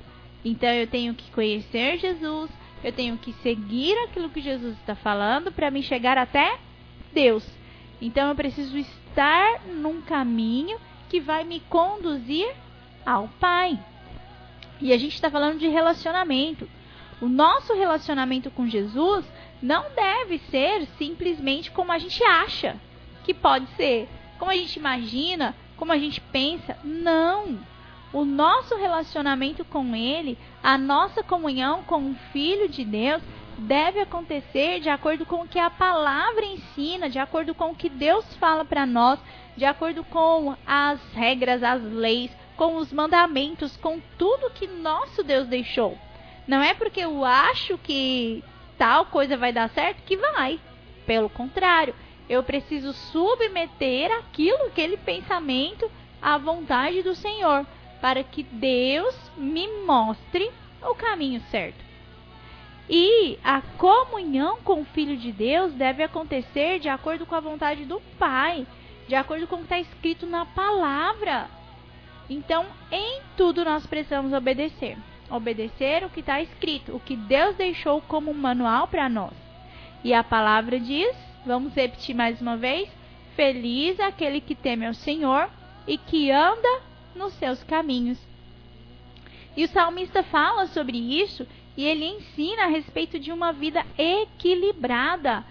Então, 0.43 0.69
eu 0.69 0.87
tenho 0.87 1.13
que 1.13 1.29
conhecer 1.31 1.97
Jesus, 1.97 2.49
eu 2.83 2.91
tenho 2.91 3.17
que 3.17 3.33
seguir 3.41 3.97
aquilo 4.03 4.29
que 4.29 4.41
Jesus 4.41 4.77
está 4.77 4.95
falando 4.95 5.51
para 5.51 5.71
me 5.71 5.81
chegar 5.81 6.17
até 6.17 6.59
Deus. 7.13 7.45
Então, 8.01 8.29
eu 8.29 8.35
preciso 8.35 8.77
estar 8.77 9.61
num 9.65 10.01
caminho 10.01 10.77
que 11.09 11.19
vai 11.19 11.43
me 11.43 11.59
conduzir 11.61 12.47
ao 13.05 13.27
Pai. 13.39 13.79
E 14.79 14.93
a 14.93 14.97
gente 14.97 15.15
está 15.15 15.31
falando 15.31 15.57
de 15.57 15.67
relacionamento. 15.67 16.69
O 17.19 17.27
nosso 17.27 17.73
relacionamento 17.73 18.51
com 18.51 18.67
Jesus 18.67 19.25
não 19.61 19.85
deve 19.95 20.37
ser 20.51 20.87
simplesmente 20.97 21.71
como 21.71 21.91
a 21.91 21.97
gente 21.97 22.23
acha 22.23 22.75
que 23.23 23.33
pode 23.33 23.65
ser, 23.75 24.07
como 24.37 24.51
a 24.51 24.55
gente 24.55 24.77
imagina, 24.77 25.55
como 25.75 25.91
a 25.91 25.97
gente 25.97 26.21
pensa. 26.21 26.77
Não! 26.83 27.57
O 28.13 28.23
nosso 28.23 28.75
relacionamento 28.75 29.65
com 29.65 29.95
Ele, 29.95 30.37
a 30.63 30.77
nossa 30.77 31.21
comunhão 31.21 31.83
com 31.83 32.11
o 32.11 32.15
Filho 32.31 32.69
de 32.69 32.85
Deus, 32.85 33.21
deve 33.57 33.99
acontecer 33.99 34.79
de 34.79 34.89
acordo 34.89 35.25
com 35.25 35.41
o 35.41 35.47
que 35.47 35.59
a 35.59 35.69
palavra 35.69 36.45
ensina, 36.45 37.09
de 37.09 37.19
acordo 37.19 37.53
com 37.53 37.71
o 37.71 37.75
que 37.75 37.89
Deus 37.89 38.25
fala 38.35 38.63
para 38.63 38.85
nós, 38.85 39.19
de 39.55 39.65
acordo 39.65 40.03
com 40.05 40.55
as 40.65 41.01
regras, 41.13 41.63
as 41.63 41.81
leis, 41.81 42.31
com 42.55 42.77
os 42.77 42.93
mandamentos, 42.93 43.75
com 43.77 43.99
tudo 44.17 44.51
que 44.51 44.67
nosso 44.67 45.23
Deus 45.23 45.47
deixou. 45.47 45.97
Não 46.47 46.61
é 46.61 46.73
porque 46.73 47.01
eu 47.01 47.25
acho 47.25 47.77
que 47.79 48.43
tal 48.77 49.05
coisa 49.07 49.35
vai 49.35 49.51
dar 49.51 49.69
certo 49.69 50.03
que 50.03 50.15
vai. 50.15 50.59
Pelo 51.05 51.29
contrário, 51.29 51.93
eu 52.29 52.43
preciso 52.43 52.93
submeter 52.93 54.11
aquilo, 54.11 54.65
aquele 54.65 54.97
pensamento 54.97 55.89
à 56.21 56.37
vontade 56.37 57.01
do 57.01 57.15
Senhor, 57.15 57.65
para 58.01 58.23
que 58.23 58.43
Deus 58.43 59.15
me 59.37 59.67
mostre 59.85 60.49
o 60.81 60.95
caminho 60.95 61.41
certo. 61.49 61.85
E 62.89 63.37
a 63.43 63.61
comunhão 63.61 64.57
com 64.63 64.81
o 64.81 64.85
Filho 64.85 65.17
de 65.17 65.31
Deus 65.31 65.73
deve 65.73 66.03
acontecer 66.03 66.79
de 66.79 66.87
acordo 66.87 67.25
com 67.25 67.35
a 67.35 67.39
vontade 67.39 67.85
do 67.85 67.99
Pai, 68.17 68.65
de 69.07 69.15
acordo 69.15 69.47
com 69.47 69.55
o 69.55 69.59
que 69.59 69.65
está 69.65 69.79
escrito 69.79 70.25
na 70.25 70.45
palavra. 70.45 71.49
Então, 72.29 72.65
em 72.91 73.21
tudo 73.35 73.65
nós 73.65 73.85
precisamos 73.85 74.31
obedecer 74.31 74.97
obedecer 75.29 76.03
o 76.03 76.09
que 76.09 76.21
está 76.21 76.41
escrito, 76.41 76.95
o 76.95 76.99
que 76.99 77.15
Deus 77.15 77.55
deixou 77.55 78.01
como 78.01 78.33
manual 78.33 78.87
para 78.87 79.09
nós. 79.09 79.33
E 80.03 80.13
a 80.13 80.23
palavra 80.23 80.79
diz, 80.79 81.15
vamos 81.45 81.73
repetir 81.73 82.15
mais 82.15 82.41
uma 82.41 82.57
vez: 82.57 82.89
Feliz 83.35 83.99
aquele 83.99 84.41
que 84.41 84.55
teme 84.55 84.85
ao 84.85 84.93
Senhor 84.93 85.49
e 85.87 85.97
que 85.97 86.31
anda 86.31 86.81
nos 87.15 87.33
seus 87.33 87.63
caminhos. 87.63 88.17
E 89.55 89.63
o 89.63 89.67
salmista 89.67 90.21
fala 90.23 90.67
sobre 90.67 90.97
isso 90.97 91.47
e 91.75 91.83
ele 91.83 92.05
ensina 92.05 92.63
a 92.63 92.67
respeito 92.67 93.19
de 93.19 93.31
uma 93.31 93.51
vida 93.51 93.85
equilibrada. 93.97 95.43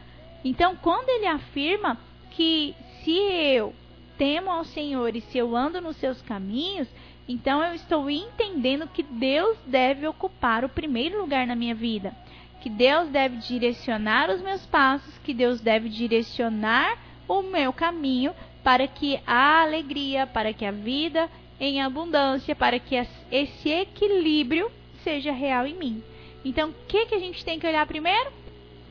Então, 0.45 0.77
quando 0.77 1.09
ele 1.09 1.27
afirma 1.27 1.99
que 2.31 2.75
se 3.03 3.17
eu 3.17 3.75
temo 4.19 4.51
ao 4.51 4.65
Senhor 4.65 5.15
e 5.15 5.21
se 5.21 5.39
eu 5.39 5.57
ando 5.57 5.81
nos 5.81 5.97
seus 5.97 6.21
caminhos, 6.23 6.89
então 7.29 7.63
eu 7.63 7.75
estou 7.75 8.09
entendendo 8.09 8.89
que 8.89 9.03
Deus 9.03 9.59
deve 9.67 10.07
ocupar 10.07 10.65
o 10.65 10.69
primeiro 10.69 11.21
lugar 11.21 11.47
na 11.47 11.57
minha 11.57 11.75
vida, 11.75 12.15
que 12.61 12.71
Deus 12.71 13.09
deve 13.09 13.37
direcionar 13.39 14.31
os 14.31 14.41
meus 14.41 14.65
passos, 14.67 15.19
que 15.19 15.35
Deus 15.35 15.61
deve 15.61 15.89
direcionar 15.89 16.97
o 17.29 17.43
meu 17.43 17.73
caminho 17.73 18.33
para 18.63 18.87
que 18.87 19.21
a 19.27 19.63
alegria, 19.63 20.27
para 20.27 20.53
que 20.53 20.65
a 20.65 20.71
vida 20.71 21.29
em 21.59 21.81
abundância, 21.81 22.55
para 22.55 22.79
que 22.79 22.95
esse 23.31 23.69
equilíbrio 23.69 24.71
seja 25.03 25.33
real 25.33 25.67
em 25.67 25.75
mim. 25.75 26.03
Então, 26.45 26.71
o 26.71 26.75
que, 26.87 27.07
que 27.07 27.15
a 27.15 27.19
gente 27.19 27.45
tem 27.45 27.59
que 27.59 27.67
olhar 27.67 27.87
primeiro? 27.87 28.31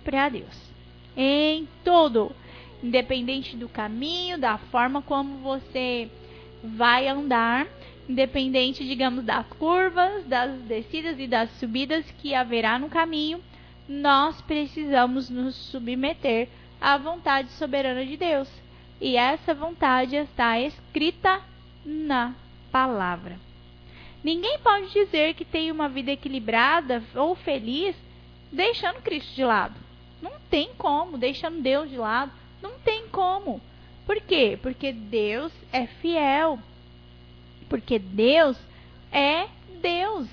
Para 0.03 0.29
Deus. 0.29 0.71
Em 1.15 1.67
tudo. 1.83 2.31
Independente 2.83 3.55
do 3.55 3.69
caminho, 3.69 4.37
da 4.37 4.57
forma 4.57 5.01
como 5.01 5.37
você 5.37 6.09
vai 6.63 7.07
andar, 7.07 7.67
independente, 8.09 8.85
digamos, 8.85 9.23
das 9.23 9.45
curvas, 9.47 10.25
das 10.25 10.51
descidas 10.61 11.19
e 11.19 11.27
das 11.27 11.49
subidas 11.51 12.05
que 12.19 12.33
haverá 12.33 12.77
no 12.77 12.89
caminho, 12.89 13.39
nós 13.87 14.41
precisamos 14.41 15.29
nos 15.29 15.55
submeter 15.55 16.49
à 16.81 16.97
vontade 16.97 17.51
soberana 17.51 18.05
de 18.05 18.17
Deus. 18.17 18.49
E 18.99 19.15
essa 19.15 19.53
vontade 19.53 20.15
está 20.15 20.59
escrita 20.59 21.41
na 21.85 22.33
palavra. 22.75 23.39
Ninguém 24.21 24.59
pode 24.59 24.91
dizer 24.91 25.33
que 25.33 25.45
tem 25.45 25.71
uma 25.71 25.87
vida 25.87 26.11
equilibrada 26.11 27.01
ou 27.15 27.33
feliz 27.33 27.95
deixando 28.51 29.01
Cristo 29.01 29.33
de 29.33 29.45
lado. 29.45 29.75
Não 30.21 30.33
tem 30.49 30.71
como, 30.77 31.17
deixando 31.17 31.61
Deus 31.61 31.89
de 31.89 31.95
lado. 31.95 32.33
Não 32.61 32.71
tem 32.79 33.07
como. 33.07 33.61
Por 34.05 34.19
quê? 34.19 34.59
Porque 34.61 34.91
Deus 34.91 35.53
é 35.71 35.87
fiel. 35.87 36.59
Porque 37.69 37.97
Deus 37.97 38.57
é 39.09 39.47
Deus. 39.81 40.27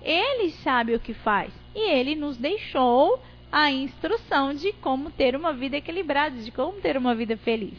Ele 0.00 0.52
sabe 0.62 0.94
o 0.94 1.00
que 1.00 1.12
faz. 1.12 1.52
E 1.74 1.90
ele 1.90 2.14
nos 2.14 2.36
deixou 2.36 3.20
a 3.50 3.72
instrução 3.72 4.54
de 4.54 4.72
como 4.74 5.10
ter 5.10 5.34
uma 5.34 5.52
vida 5.52 5.76
equilibrada, 5.78 6.36
de 6.36 6.52
como 6.52 6.80
ter 6.80 6.96
uma 6.96 7.16
vida 7.16 7.36
feliz. 7.36 7.76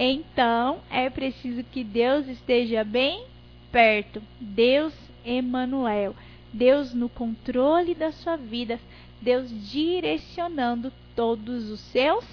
Então, 0.00 0.78
é 0.88 1.10
preciso 1.10 1.64
que 1.64 1.82
Deus 1.82 2.28
esteja 2.28 2.84
bem 2.84 3.26
perto. 3.72 4.22
Deus 4.40 4.94
Emanuel. 5.24 6.14
Deus 6.52 6.94
no 6.94 7.08
controle 7.08 7.96
da 7.96 8.12
sua 8.12 8.36
vida, 8.36 8.78
Deus 9.20 9.50
direcionando 9.68 10.92
todos 11.16 11.68
os 11.68 11.80
seus 11.80 12.24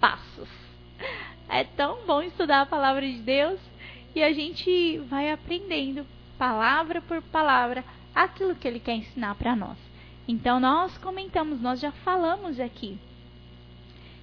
passos. 0.00 0.48
É 1.48 1.62
tão 1.62 2.04
bom 2.04 2.20
estudar 2.22 2.62
a 2.62 2.66
palavra 2.66 3.08
de 3.08 3.18
Deus 3.18 3.60
e 4.14 4.22
a 4.22 4.32
gente 4.32 4.98
vai 5.08 5.30
aprendendo 5.30 6.04
palavra 6.36 7.00
por 7.00 7.22
palavra 7.22 7.84
aquilo 8.12 8.56
que 8.56 8.66
ele 8.66 8.80
quer 8.80 8.96
ensinar 8.96 9.36
para 9.36 9.54
nós. 9.54 9.78
Então 10.26 10.58
nós 10.58 10.98
comentamos, 10.98 11.60
nós 11.60 11.78
já 11.78 11.92
falamos 11.92 12.58
aqui 12.58 12.98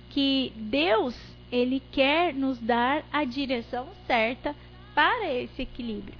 que 0.09 0.53
Deus, 0.55 1.15
ele 1.53 1.83
quer 1.91 2.33
nos 2.33 2.57
dar 2.57 3.03
a 3.13 3.23
direção 3.23 3.87
certa 4.07 4.55
para 4.95 5.31
esse 5.31 5.61
equilíbrio. 5.61 6.17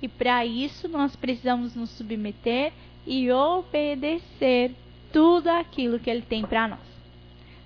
E 0.00 0.06
para 0.06 0.46
isso 0.46 0.88
nós 0.88 1.16
precisamos 1.16 1.74
nos 1.74 1.90
submeter 1.90 2.72
e 3.04 3.28
obedecer 3.32 4.70
tudo 5.12 5.48
aquilo 5.48 5.98
que 5.98 6.08
ele 6.08 6.22
tem 6.22 6.46
para 6.46 6.68
nós. 6.68 6.88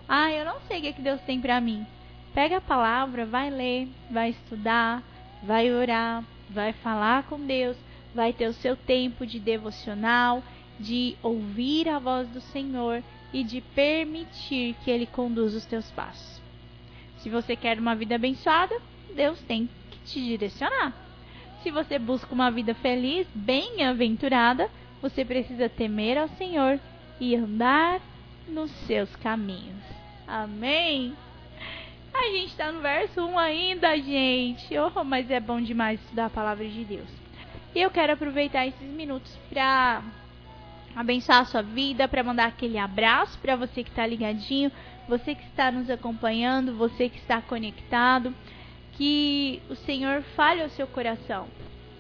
Ah, 0.09 0.33
eu 0.33 0.43
não 0.43 0.59
sei 0.63 0.79
o 0.79 0.81
que, 0.81 0.87
é 0.87 0.93
que 0.93 1.03
Deus 1.03 1.21
tem 1.21 1.39
para 1.39 1.61
mim. 1.61 1.87
Pega 2.33 2.57
a 2.57 2.63
palavra, 2.63 3.27
vai 3.27 3.51
ler, 3.51 3.89
vai 4.11 4.31
estudar, 4.31 5.03
vai 5.43 5.71
orar, 5.71 6.25
vai 6.49 6.73
falar 6.73 7.25
com 7.25 7.39
Deus, 7.39 7.77
vai 8.15 8.33
ter 8.33 8.49
o 8.49 8.55
seu 8.55 8.75
tempo 8.75 9.27
de 9.27 9.39
devocional, 9.39 10.43
de 10.81 11.15
ouvir 11.23 11.91
a 11.91 11.99
voz 11.99 12.27
do 12.29 12.41
Senhor 12.41 13.03
e 13.35 13.45
de 13.45 13.61
permitir 13.61 14.75
que 14.83 14.91
Ele 14.91 15.05
conduza 15.05 15.59
os 15.59 15.67
teus 15.67 15.91
passos. 15.91 16.42
Se 17.23 17.31
você 17.31 17.55
quer 17.55 17.79
uma 17.79 17.95
vida 17.95 18.17
abençoada, 18.17 18.77
Deus 19.15 19.41
tem 19.43 19.69
que 19.91 19.99
te 20.01 20.21
direcionar. 20.21 20.93
Se 21.63 21.71
você 21.71 21.97
busca 21.97 22.35
uma 22.35 22.51
vida 22.51 22.75
feliz, 22.75 23.29
bem-aventurada, 23.33 24.69
você 25.01 25.25
precisa 25.25 25.69
temer 25.69 26.19
ao 26.19 26.29
Senhor 26.31 26.81
e 27.21 27.37
andar 27.37 28.01
nos 28.49 28.73
seus 28.87 29.15
caminhos. 29.17 29.81
Amém? 30.27 31.15
A 32.13 32.25
gente 32.25 32.49
está 32.49 32.73
no 32.73 32.81
verso 32.81 33.21
1 33.21 33.39
ainda, 33.39 33.97
gente. 33.97 34.77
Oh, 34.77 35.05
mas 35.05 35.31
é 35.31 35.39
bom 35.39 35.61
demais 35.61 36.01
estudar 36.01 36.27
a 36.27 36.31
palavra 36.31 36.69
de 36.69 36.85
Deus. 36.85 37.09
E 37.73 37.81
eu 37.81 37.91
quero 37.91 38.15
aproveitar 38.15 38.67
esses 38.67 38.89
minutos 38.89 39.33
para 39.49 40.03
abençoar 40.95 41.41
a 41.41 41.45
sua 41.45 41.63
vida, 41.63 42.07
para 42.07 42.23
mandar 42.23 42.47
aquele 42.47 42.79
abraço 42.79 43.39
para 43.39 43.57
você 43.57 43.83
que 43.83 43.91
está 43.91 44.07
ligadinho, 44.07 44.71
você 45.09 45.35
que 45.35 45.45
está 45.45 45.71
nos 45.71 45.91
acompanhando, 45.91 46.77
você 46.77 47.09
que 47.09 47.19
está 47.19 47.41
conectado. 47.41 48.35
Que 48.93 49.63
o 49.71 49.75
Senhor 49.75 50.23
fale 50.37 50.63
ao 50.63 50.69
seu 50.69 50.87
coração. 50.87 51.49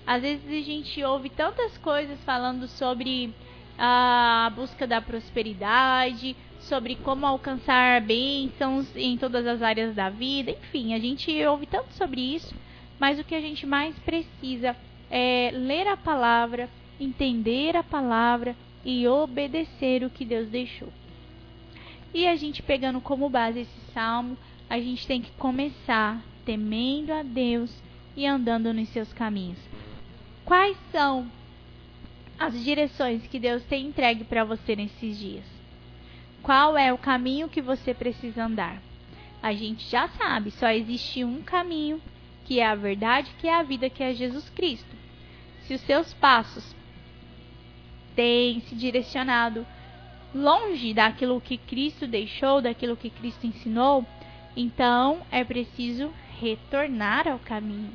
Às 0.06 0.22
vezes 0.22 0.46
a 0.46 0.64
gente 0.64 1.02
ouve 1.02 1.30
tantas 1.30 1.78
coisas 1.78 2.22
falando 2.24 2.68
sobre 2.68 3.32
a 3.78 4.52
busca 4.54 4.86
da 4.86 5.00
prosperidade, 5.00 6.36
sobre 6.60 6.96
como 6.96 7.26
alcançar 7.26 8.00
bênçãos 8.02 8.86
em 8.94 9.16
todas 9.16 9.46
as 9.46 9.62
áreas 9.62 9.94
da 9.94 10.10
vida. 10.10 10.50
Enfim, 10.50 10.94
a 10.94 10.98
gente 10.98 11.30
ouve 11.46 11.66
tanto 11.66 11.92
sobre 11.94 12.20
isso, 12.20 12.54
mas 13.00 13.18
o 13.18 13.24
que 13.24 13.34
a 13.34 13.40
gente 13.40 13.66
mais 13.66 13.98
precisa 14.00 14.76
é 15.10 15.50
ler 15.52 15.88
a 15.88 15.96
palavra, 15.96 16.68
entender 17.00 17.76
a 17.76 17.82
palavra 17.82 18.54
e 18.84 19.06
obedecer 19.06 20.04
o 20.04 20.10
que 20.10 20.24
Deus 20.24 20.48
deixou. 20.48 20.92
E 22.14 22.26
a 22.26 22.36
gente 22.36 22.62
pegando 22.62 23.00
como 23.00 23.28
base 23.28 23.60
esse 23.60 23.92
salmo, 23.92 24.36
a 24.68 24.78
gente 24.78 25.06
tem 25.06 25.22
que 25.22 25.30
começar 25.32 26.22
temendo 26.44 27.12
a 27.12 27.22
Deus 27.22 27.72
e 28.16 28.26
andando 28.26 28.72
nos 28.72 28.88
seus 28.90 29.12
caminhos. 29.12 29.58
Quais 30.44 30.76
são 30.90 31.30
as 32.38 32.62
direções 32.62 33.26
que 33.26 33.38
Deus 33.38 33.62
tem 33.64 33.86
entregue 33.86 34.24
para 34.24 34.44
você 34.44 34.74
nesses 34.74 35.18
dias? 35.18 35.44
Qual 36.42 36.76
é 36.76 36.92
o 36.92 36.98
caminho 36.98 37.48
que 37.48 37.62
você 37.62 37.94
precisa 37.94 38.44
andar? 38.44 38.82
A 39.42 39.52
gente 39.52 39.88
já 39.88 40.08
sabe, 40.08 40.50
só 40.50 40.68
existe 40.70 41.24
um 41.24 41.40
caminho, 41.42 42.00
que 42.44 42.58
é 42.60 42.66
a 42.66 42.74
verdade, 42.74 43.30
que 43.38 43.46
é 43.46 43.54
a 43.54 43.62
vida, 43.62 43.88
que 43.88 44.02
é 44.02 44.12
Jesus 44.12 44.50
Cristo. 44.50 44.96
Se 45.62 45.74
os 45.74 45.80
seus 45.82 46.12
passos 46.14 46.74
têm 48.14 48.60
se 48.60 48.74
direcionado 48.74 49.66
longe 50.34 50.94
daquilo 50.94 51.40
que 51.40 51.56
Cristo 51.56 52.06
deixou, 52.06 52.62
daquilo 52.62 52.96
que 52.96 53.10
Cristo 53.10 53.46
ensinou, 53.46 54.04
então 54.56 55.20
é 55.30 55.44
preciso 55.44 56.12
retornar 56.40 57.28
ao 57.28 57.38
caminho. 57.38 57.92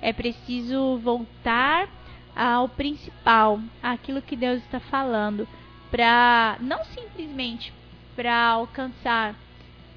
É 0.00 0.12
preciso 0.12 0.98
voltar 0.98 1.88
ao 2.34 2.68
principal, 2.68 3.60
aquilo 3.82 4.22
que 4.22 4.36
Deus 4.36 4.62
está 4.62 4.78
falando, 4.78 5.46
para 5.90 6.56
não 6.60 6.84
simplesmente 6.84 7.72
para 8.14 8.48
alcançar 8.48 9.34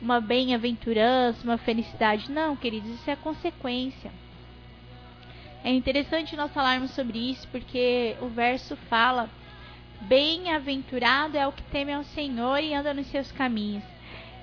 uma 0.02 0.20
bem-aventurança, 0.20 1.44
uma 1.44 1.58
felicidade. 1.58 2.32
Não, 2.32 2.56
queridos, 2.56 2.90
isso 2.90 3.10
é 3.10 3.16
consequência. 3.16 4.12
É 5.64 5.72
interessante 5.72 6.36
nós 6.36 6.52
falarmos 6.52 6.92
sobre 6.92 7.20
isso 7.20 7.48
porque 7.50 8.16
o 8.22 8.28
verso 8.28 8.76
fala: 8.90 9.30
Bem-aventurado 10.02 11.38
é 11.38 11.48
o 11.48 11.52
que 11.52 11.64
teme 11.64 11.94
ao 11.94 12.04
Senhor 12.04 12.58
e 12.60 12.74
anda 12.74 12.94
nos 12.94 13.08
seus 13.08 13.32
caminhos. 13.32 13.84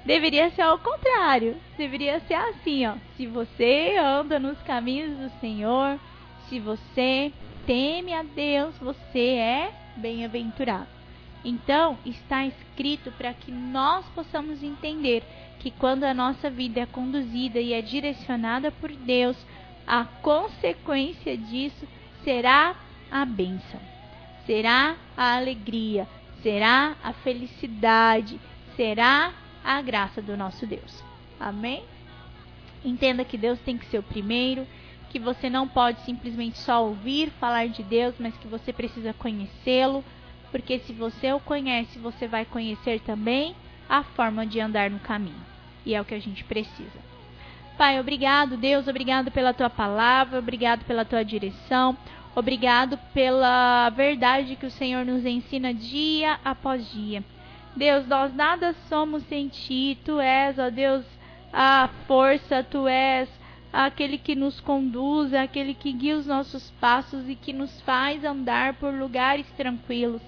Deveria 0.05 0.51
ser 0.51 0.63
ao 0.63 0.79
contrário. 0.79 1.57
Deveria 1.77 2.21
ser 2.21 2.35
assim, 2.35 2.87
ó. 2.87 2.95
Se 3.17 3.27
você 3.27 3.97
anda 3.99 4.39
nos 4.39 4.61
caminhos 4.63 5.17
do 5.19 5.41
Senhor, 5.41 5.99
se 6.49 6.59
você 6.59 7.33
teme 7.67 8.15
a 8.15 8.23
Deus, 8.23 8.75
você 8.79 9.35
é 9.35 9.73
bem-aventurado. 9.97 10.87
Então, 11.45 11.99
está 12.05 12.47
escrito 12.47 13.13
para 13.13 13.35
que 13.35 13.53
nós 13.53 14.05
possamos 14.15 14.63
entender 14.63 15.23
que 15.59 15.71
quando 15.71 16.05
a 16.05 16.15
nossa 16.15 16.49
vida 16.49 16.81
é 16.81 16.87
conduzida 16.87 17.61
e 17.61 17.73
é 17.73 17.83
direcionada 17.83 18.71
por 18.71 18.91
Deus, 18.91 19.37
a 19.87 20.05
consequência 20.05 21.37
disso 21.37 21.87
será 22.23 22.77
a 23.11 23.25
bênção, 23.25 23.81
será 24.49 24.97
a 25.15 25.37
alegria, 25.37 26.09
será 26.43 26.97
a 27.05 27.13
felicidade, 27.13 28.41
será 28.75 29.35
a 29.63 29.83
graça 29.83 30.23
do 30.23 30.39
nosso 30.39 30.67
Deus. 30.67 31.05
Amém? 31.39 31.85
Entenda 32.83 33.27
que 33.27 33.37
Deus 33.37 33.59
tem 33.61 33.77
que 33.77 33.85
ser 33.87 33.99
o 33.99 34.03
primeiro, 34.03 34.67
que 35.11 35.19
você 35.19 35.51
não 35.51 35.69
pode 35.69 36.01
simplesmente 36.01 36.57
só 36.57 36.83
ouvir 36.83 37.29
falar 37.39 37.69
de 37.69 37.83
Deus, 37.83 38.15
mas 38.19 38.35
que 38.39 38.49
você 38.49 38.73
precisa 38.73 39.13
conhecê-lo 39.13 40.03
porque 40.51 40.79
se 40.79 40.93
você 40.93 41.31
o 41.33 41.41
conhece, 41.41 41.99
você 41.99 42.27
vai 42.27 42.45
conhecer 42.47 43.01
também 43.01 43.55
a 43.87 44.03
forma 44.03 44.47
de 44.47 44.61
andar 44.61 44.91
no 44.91 44.99
caminho. 44.99 45.47
E 45.85 45.95
é 45.95 46.01
o 46.01 46.05
que 46.05 46.15
a 46.15 46.21
gente 46.21 46.43
precisa. 46.45 47.07
Pai, 47.77 48.01
obrigado, 48.01 48.57
Deus, 48.57 48.89
obrigado 48.89 49.31
pela 49.31 49.55
tua 49.55 49.71
palavra, 49.71 50.39
obrigado 50.39 50.85
pela 50.85 51.05
tua 51.05 51.25
direção, 51.25 51.97
obrigado 52.39 52.97
pela 53.13 53.91
verdade 53.91 54.55
que 54.55 54.67
o 54.67 54.71
Senhor 54.71 55.05
nos 55.05 55.27
ensina 55.27 55.75
dia 55.75 56.39
após 56.45 56.89
dia. 56.93 57.25
Deus, 57.75 58.07
nós 58.07 58.33
nada 58.35 58.75
somos 58.89 59.25
sem 59.25 59.49
ti. 59.49 59.99
Tu 60.05 60.21
és, 60.21 60.59
ó 60.59 60.71
Deus, 60.71 61.05
a 61.53 61.89
força, 62.07 62.63
tu 62.63 62.87
és 62.87 63.29
aquele 63.73 64.19
que 64.19 64.35
nos 64.35 64.61
conduz, 64.61 65.35
aquele 65.35 65.75
que 65.75 65.93
guia 65.93 66.17
os 66.17 66.27
nossos 66.27 66.71
passos 66.81 67.29
e 67.29 67.35
que 67.35 67.53
nos 67.53 67.81
faz 67.83 68.25
andar 68.25 68.75
por 68.75 68.95
lugares 68.95 69.47
tranquilos. 69.57 70.23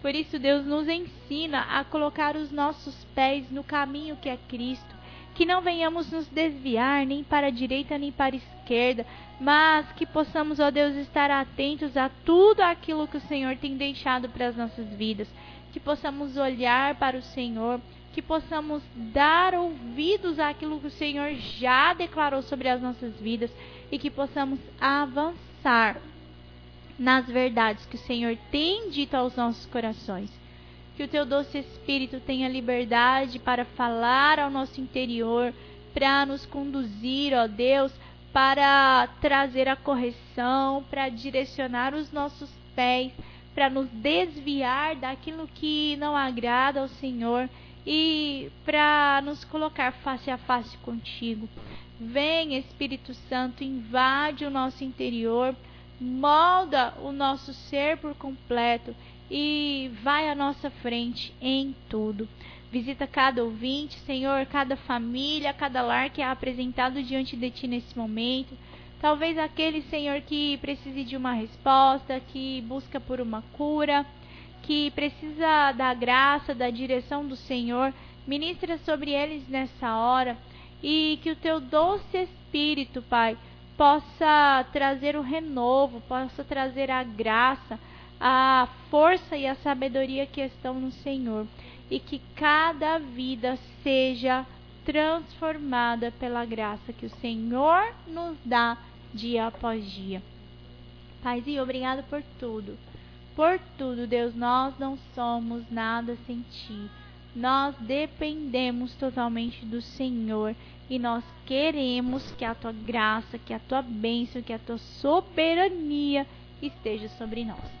Por 0.00 0.14
isso, 0.14 0.38
Deus 0.38 0.64
nos 0.64 0.88
ensina 0.88 1.60
a 1.78 1.84
colocar 1.84 2.36
os 2.36 2.50
nossos 2.50 3.04
pés 3.14 3.50
no 3.50 3.62
caminho 3.62 4.16
que 4.16 4.30
é 4.30 4.38
Cristo, 4.48 4.89
que 5.34 5.46
não 5.46 5.60
venhamos 5.60 6.10
nos 6.10 6.28
desviar 6.28 7.06
nem 7.06 7.22
para 7.24 7.48
a 7.48 7.50
direita 7.50 7.96
nem 7.96 8.12
para 8.12 8.34
a 8.34 8.38
esquerda, 8.38 9.06
mas 9.40 9.90
que 9.92 10.04
possamos, 10.04 10.60
ó 10.60 10.70
Deus, 10.70 10.94
estar 10.96 11.30
atentos 11.30 11.96
a 11.96 12.10
tudo 12.24 12.60
aquilo 12.60 13.08
que 13.08 13.16
o 13.16 13.22
Senhor 13.22 13.56
tem 13.56 13.76
deixado 13.76 14.28
para 14.28 14.48
as 14.48 14.56
nossas 14.56 14.86
vidas, 14.90 15.28
que 15.72 15.80
possamos 15.80 16.36
olhar 16.36 16.94
para 16.96 17.16
o 17.16 17.22
Senhor, 17.22 17.80
que 18.12 18.20
possamos 18.20 18.82
dar 18.94 19.54
ouvidos 19.54 20.38
àquilo 20.38 20.80
que 20.80 20.88
o 20.88 20.90
Senhor 20.90 21.32
já 21.34 21.94
declarou 21.94 22.42
sobre 22.42 22.68
as 22.68 22.82
nossas 22.82 23.14
vidas 23.20 23.50
e 23.90 23.98
que 23.98 24.10
possamos 24.10 24.58
avançar 24.80 25.96
nas 26.98 27.26
verdades 27.26 27.86
que 27.86 27.96
o 27.96 28.00
Senhor 28.00 28.36
tem 28.50 28.90
dito 28.90 29.14
aos 29.14 29.34
nossos 29.36 29.64
corações. 29.66 30.30
Que 31.00 31.04
o 31.04 31.08
teu 31.08 31.24
doce 31.24 31.56
Espírito 31.56 32.20
tenha 32.20 32.46
liberdade 32.46 33.38
para 33.38 33.64
falar 33.64 34.38
ao 34.38 34.50
nosso 34.50 34.82
interior, 34.82 35.50
para 35.94 36.26
nos 36.26 36.44
conduzir, 36.44 37.32
ó 37.32 37.46
Deus, 37.46 37.90
para 38.34 39.08
trazer 39.18 39.66
a 39.66 39.76
correção, 39.76 40.84
para 40.90 41.08
direcionar 41.08 41.94
os 41.94 42.12
nossos 42.12 42.50
pés, 42.76 43.12
para 43.54 43.70
nos 43.70 43.88
desviar 43.88 44.94
daquilo 44.94 45.48
que 45.48 45.96
não 45.96 46.14
agrada 46.14 46.80
ao 46.80 46.88
Senhor 46.88 47.48
e 47.86 48.50
para 48.66 49.22
nos 49.24 49.42
colocar 49.42 49.92
face 50.04 50.30
a 50.30 50.36
face 50.36 50.76
contigo. 50.76 51.48
Vem, 51.98 52.58
Espírito 52.58 53.14
Santo, 53.14 53.64
invade 53.64 54.44
o 54.44 54.50
nosso 54.50 54.84
interior 54.84 55.56
molda 56.00 56.94
o 57.02 57.12
nosso 57.12 57.52
ser 57.52 57.98
por 57.98 58.14
completo 58.14 58.96
e 59.30 59.90
vai 60.02 60.28
à 60.28 60.34
nossa 60.34 60.70
frente 60.70 61.32
em 61.40 61.74
tudo. 61.88 62.28
Visita 62.72 63.06
cada 63.06 63.44
ouvinte, 63.44 63.98
Senhor, 64.00 64.44
cada 64.46 64.76
família, 64.76 65.52
cada 65.52 65.82
lar 65.82 66.10
que 66.10 66.20
é 66.20 66.26
apresentado 66.26 67.02
diante 67.02 67.36
de 67.36 67.50
Ti 67.50 67.66
nesse 67.66 67.96
momento. 67.96 68.56
Talvez 69.00 69.38
aquele, 69.38 69.82
Senhor, 69.82 70.20
que 70.20 70.58
precise 70.58 71.04
de 71.04 71.16
uma 71.16 71.32
resposta, 71.32 72.20
que 72.20 72.60
busca 72.62 73.00
por 73.00 73.20
uma 73.20 73.42
cura, 73.54 74.04
que 74.62 74.90
precisa 74.90 75.72
da 75.72 75.94
graça, 75.94 76.54
da 76.54 76.70
direção 76.70 77.26
do 77.26 77.34
Senhor. 77.34 77.92
Ministra 78.26 78.78
sobre 78.78 79.12
eles 79.12 79.48
nessa 79.48 79.96
hora 79.96 80.36
e 80.82 81.18
que 81.22 81.30
o 81.30 81.36
Teu 81.36 81.60
doce 81.60 82.18
Espírito, 82.18 83.02
Pai, 83.02 83.36
possa 83.76 84.66
trazer 84.72 85.16
o 85.16 85.22
renovo, 85.22 86.02
possa 86.02 86.44
trazer 86.44 86.90
a 86.90 87.02
graça, 87.02 87.78
a 88.20 88.68
força 88.90 89.34
e 89.34 89.46
a 89.46 89.54
sabedoria 89.56 90.26
que 90.26 90.42
estão 90.42 90.74
no 90.78 90.92
Senhor 90.92 91.46
e 91.90 91.98
que 91.98 92.20
cada 92.36 92.98
vida 92.98 93.58
seja 93.82 94.44
transformada 94.84 96.12
pela 96.12 96.44
graça 96.44 96.92
que 96.92 97.06
o 97.06 97.16
Senhor 97.16 97.94
nos 98.06 98.36
dá 98.44 98.76
dia 99.14 99.46
após 99.46 99.90
dia. 99.90 100.22
Paizinho, 101.22 101.62
obrigado 101.62 102.02
por 102.08 102.22
tudo. 102.38 102.78
Por 103.34 103.58
tudo, 103.78 104.06
Deus, 104.06 104.34
nós 104.34 104.78
não 104.78 104.98
somos 105.14 105.64
nada 105.70 106.16
sem 106.26 106.44
ti. 106.50 106.90
Nós 107.34 107.74
dependemos 107.76 108.94
totalmente 108.96 109.64
do 109.64 109.80
Senhor 109.80 110.54
e 110.88 110.98
nós 110.98 111.22
queremos 111.46 112.32
que 112.32 112.44
a 112.44 112.54
tua 112.54 112.72
graça, 112.72 113.38
que 113.38 113.54
a 113.54 113.58
tua 113.60 113.82
bênção, 113.82 114.42
que 114.42 114.52
a 114.52 114.58
tua 114.58 114.78
soberania 114.78 116.26
esteja 116.60 117.08
sobre 117.10 117.44
nós. 117.44 117.79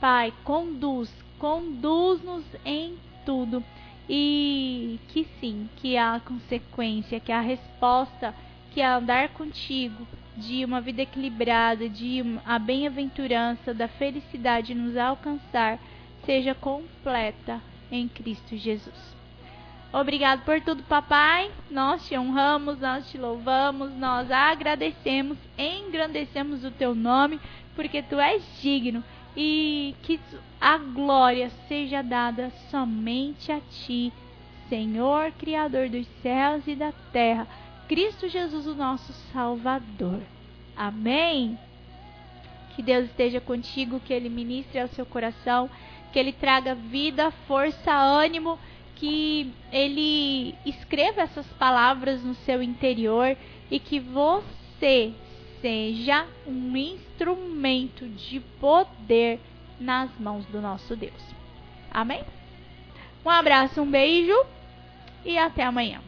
Pai, 0.00 0.32
conduz, 0.44 1.12
conduz-nos 1.38 2.44
em 2.64 2.96
tudo 3.24 3.62
e 4.08 5.00
que 5.08 5.26
sim, 5.40 5.68
que 5.76 5.96
a 5.96 6.20
consequência, 6.24 7.18
que 7.18 7.32
a 7.32 7.40
resposta, 7.40 8.34
que 8.72 8.80
a 8.80 8.96
andar 8.96 9.30
contigo 9.30 10.06
de 10.36 10.64
uma 10.64 10.80
vida 10.80 11.02
equilibrada, 11.02 11.88
de 11.88 12.22
a 12.44 12.58
bem-aventurança, 12.58 13.72
da 13.72 13.88
felicidade 13.88 14.74
nos 14.74 14.96
alcançar, 14.96 15.78
seja 16.24 16.54
completa 16.54 17.60
em 17.90 18.06
Cristo 18.06 18.56
Jesus. 18.56 19.16
Obrigado 19.92 20.44
por 20.44 20.60
tudo, 20.60 20.82
papai. 20.82 21.50
Nós 21.70 22.06
te 22.06 22.18
honramos, 22.18 22.78
nós 22.78 23.10
te 23.10 23.16
louvamos, 23.16 23.92
nós 23.92 24.30
agradecemos, 24.30 25.38
engrandecemos 25.56 26.64
o 26.64 26.70
teu 26.70 26.94
nome, 26.94 27.40
porque 27.74 28.02
tu 28.02 28.20
és 28.20 28.42
digno 28.60 29.02
e 29.36 29.94
que 30.02 30.18
a 30.60 30.78
glória 30.78 31.50
seja 31.68 32.02
dada 32.02 32.50
somente 32.70 33.52
a 33.52 33.60
ti, 33.60 34.12
Senhor, 34.68 35.32
Criador 35.32 35.88
dos 35.88 36.06
céus 36.22 36.66
e 36.66 36.74
da 36.74 36.92
terra, 37.12 37.46
Cristo 37.88 38.28
Jesus, 38.28 38.66
o 38.66 38.74
nosso 38.74 39.12
Salvador. 39.32 40.20
Amém. 40.76 41.58
Que 42.74 42.82
Deus 42.82 43.06
esteja 43.06 43.40
contigo, 43.40 44.00
que 44.00 44.12
Ele 44.12 44.28
ministre 44.28 44.80
ao 44.80 44.88
seu 44.88 45.06
coração, 45.06 45.70
que 46.12 46.18
Ele 46.18 46.32
traga 46.32 46.74
vida, 46.74 47.30
força, 47.46 47.92
ânimo 47.92 48.58
que 48.96 49.52
ele 49.70 50.54
escreva 50.64 51.22
essas 51.22 51.46
palavras 51.58 52.22
no 52.22 52.34
seu 52.34 52.62
interior 52.62 53.36
e 53.70 53.78
que 53.78 54.00
você 54.00 55.12
seja 55.60 56.26
um 56.46 56.76
instrumento 56.76 58.08
de 58.08 58.40
poder 58.60 59.40
nas 59.78 60.10
mãos 60.18 60.44
do 60.46 60.60
nosso 60.60 60.96
Deus. 60.96 61.22
Amém? 61.90 62.24
Um 63.24 63.30
abraço, 63.30 63.80
um 63.80 63.90
beijo 63.90 64.34
e 65.24 65.36
até 65.36 65.64
amanhã. 65.64 66.00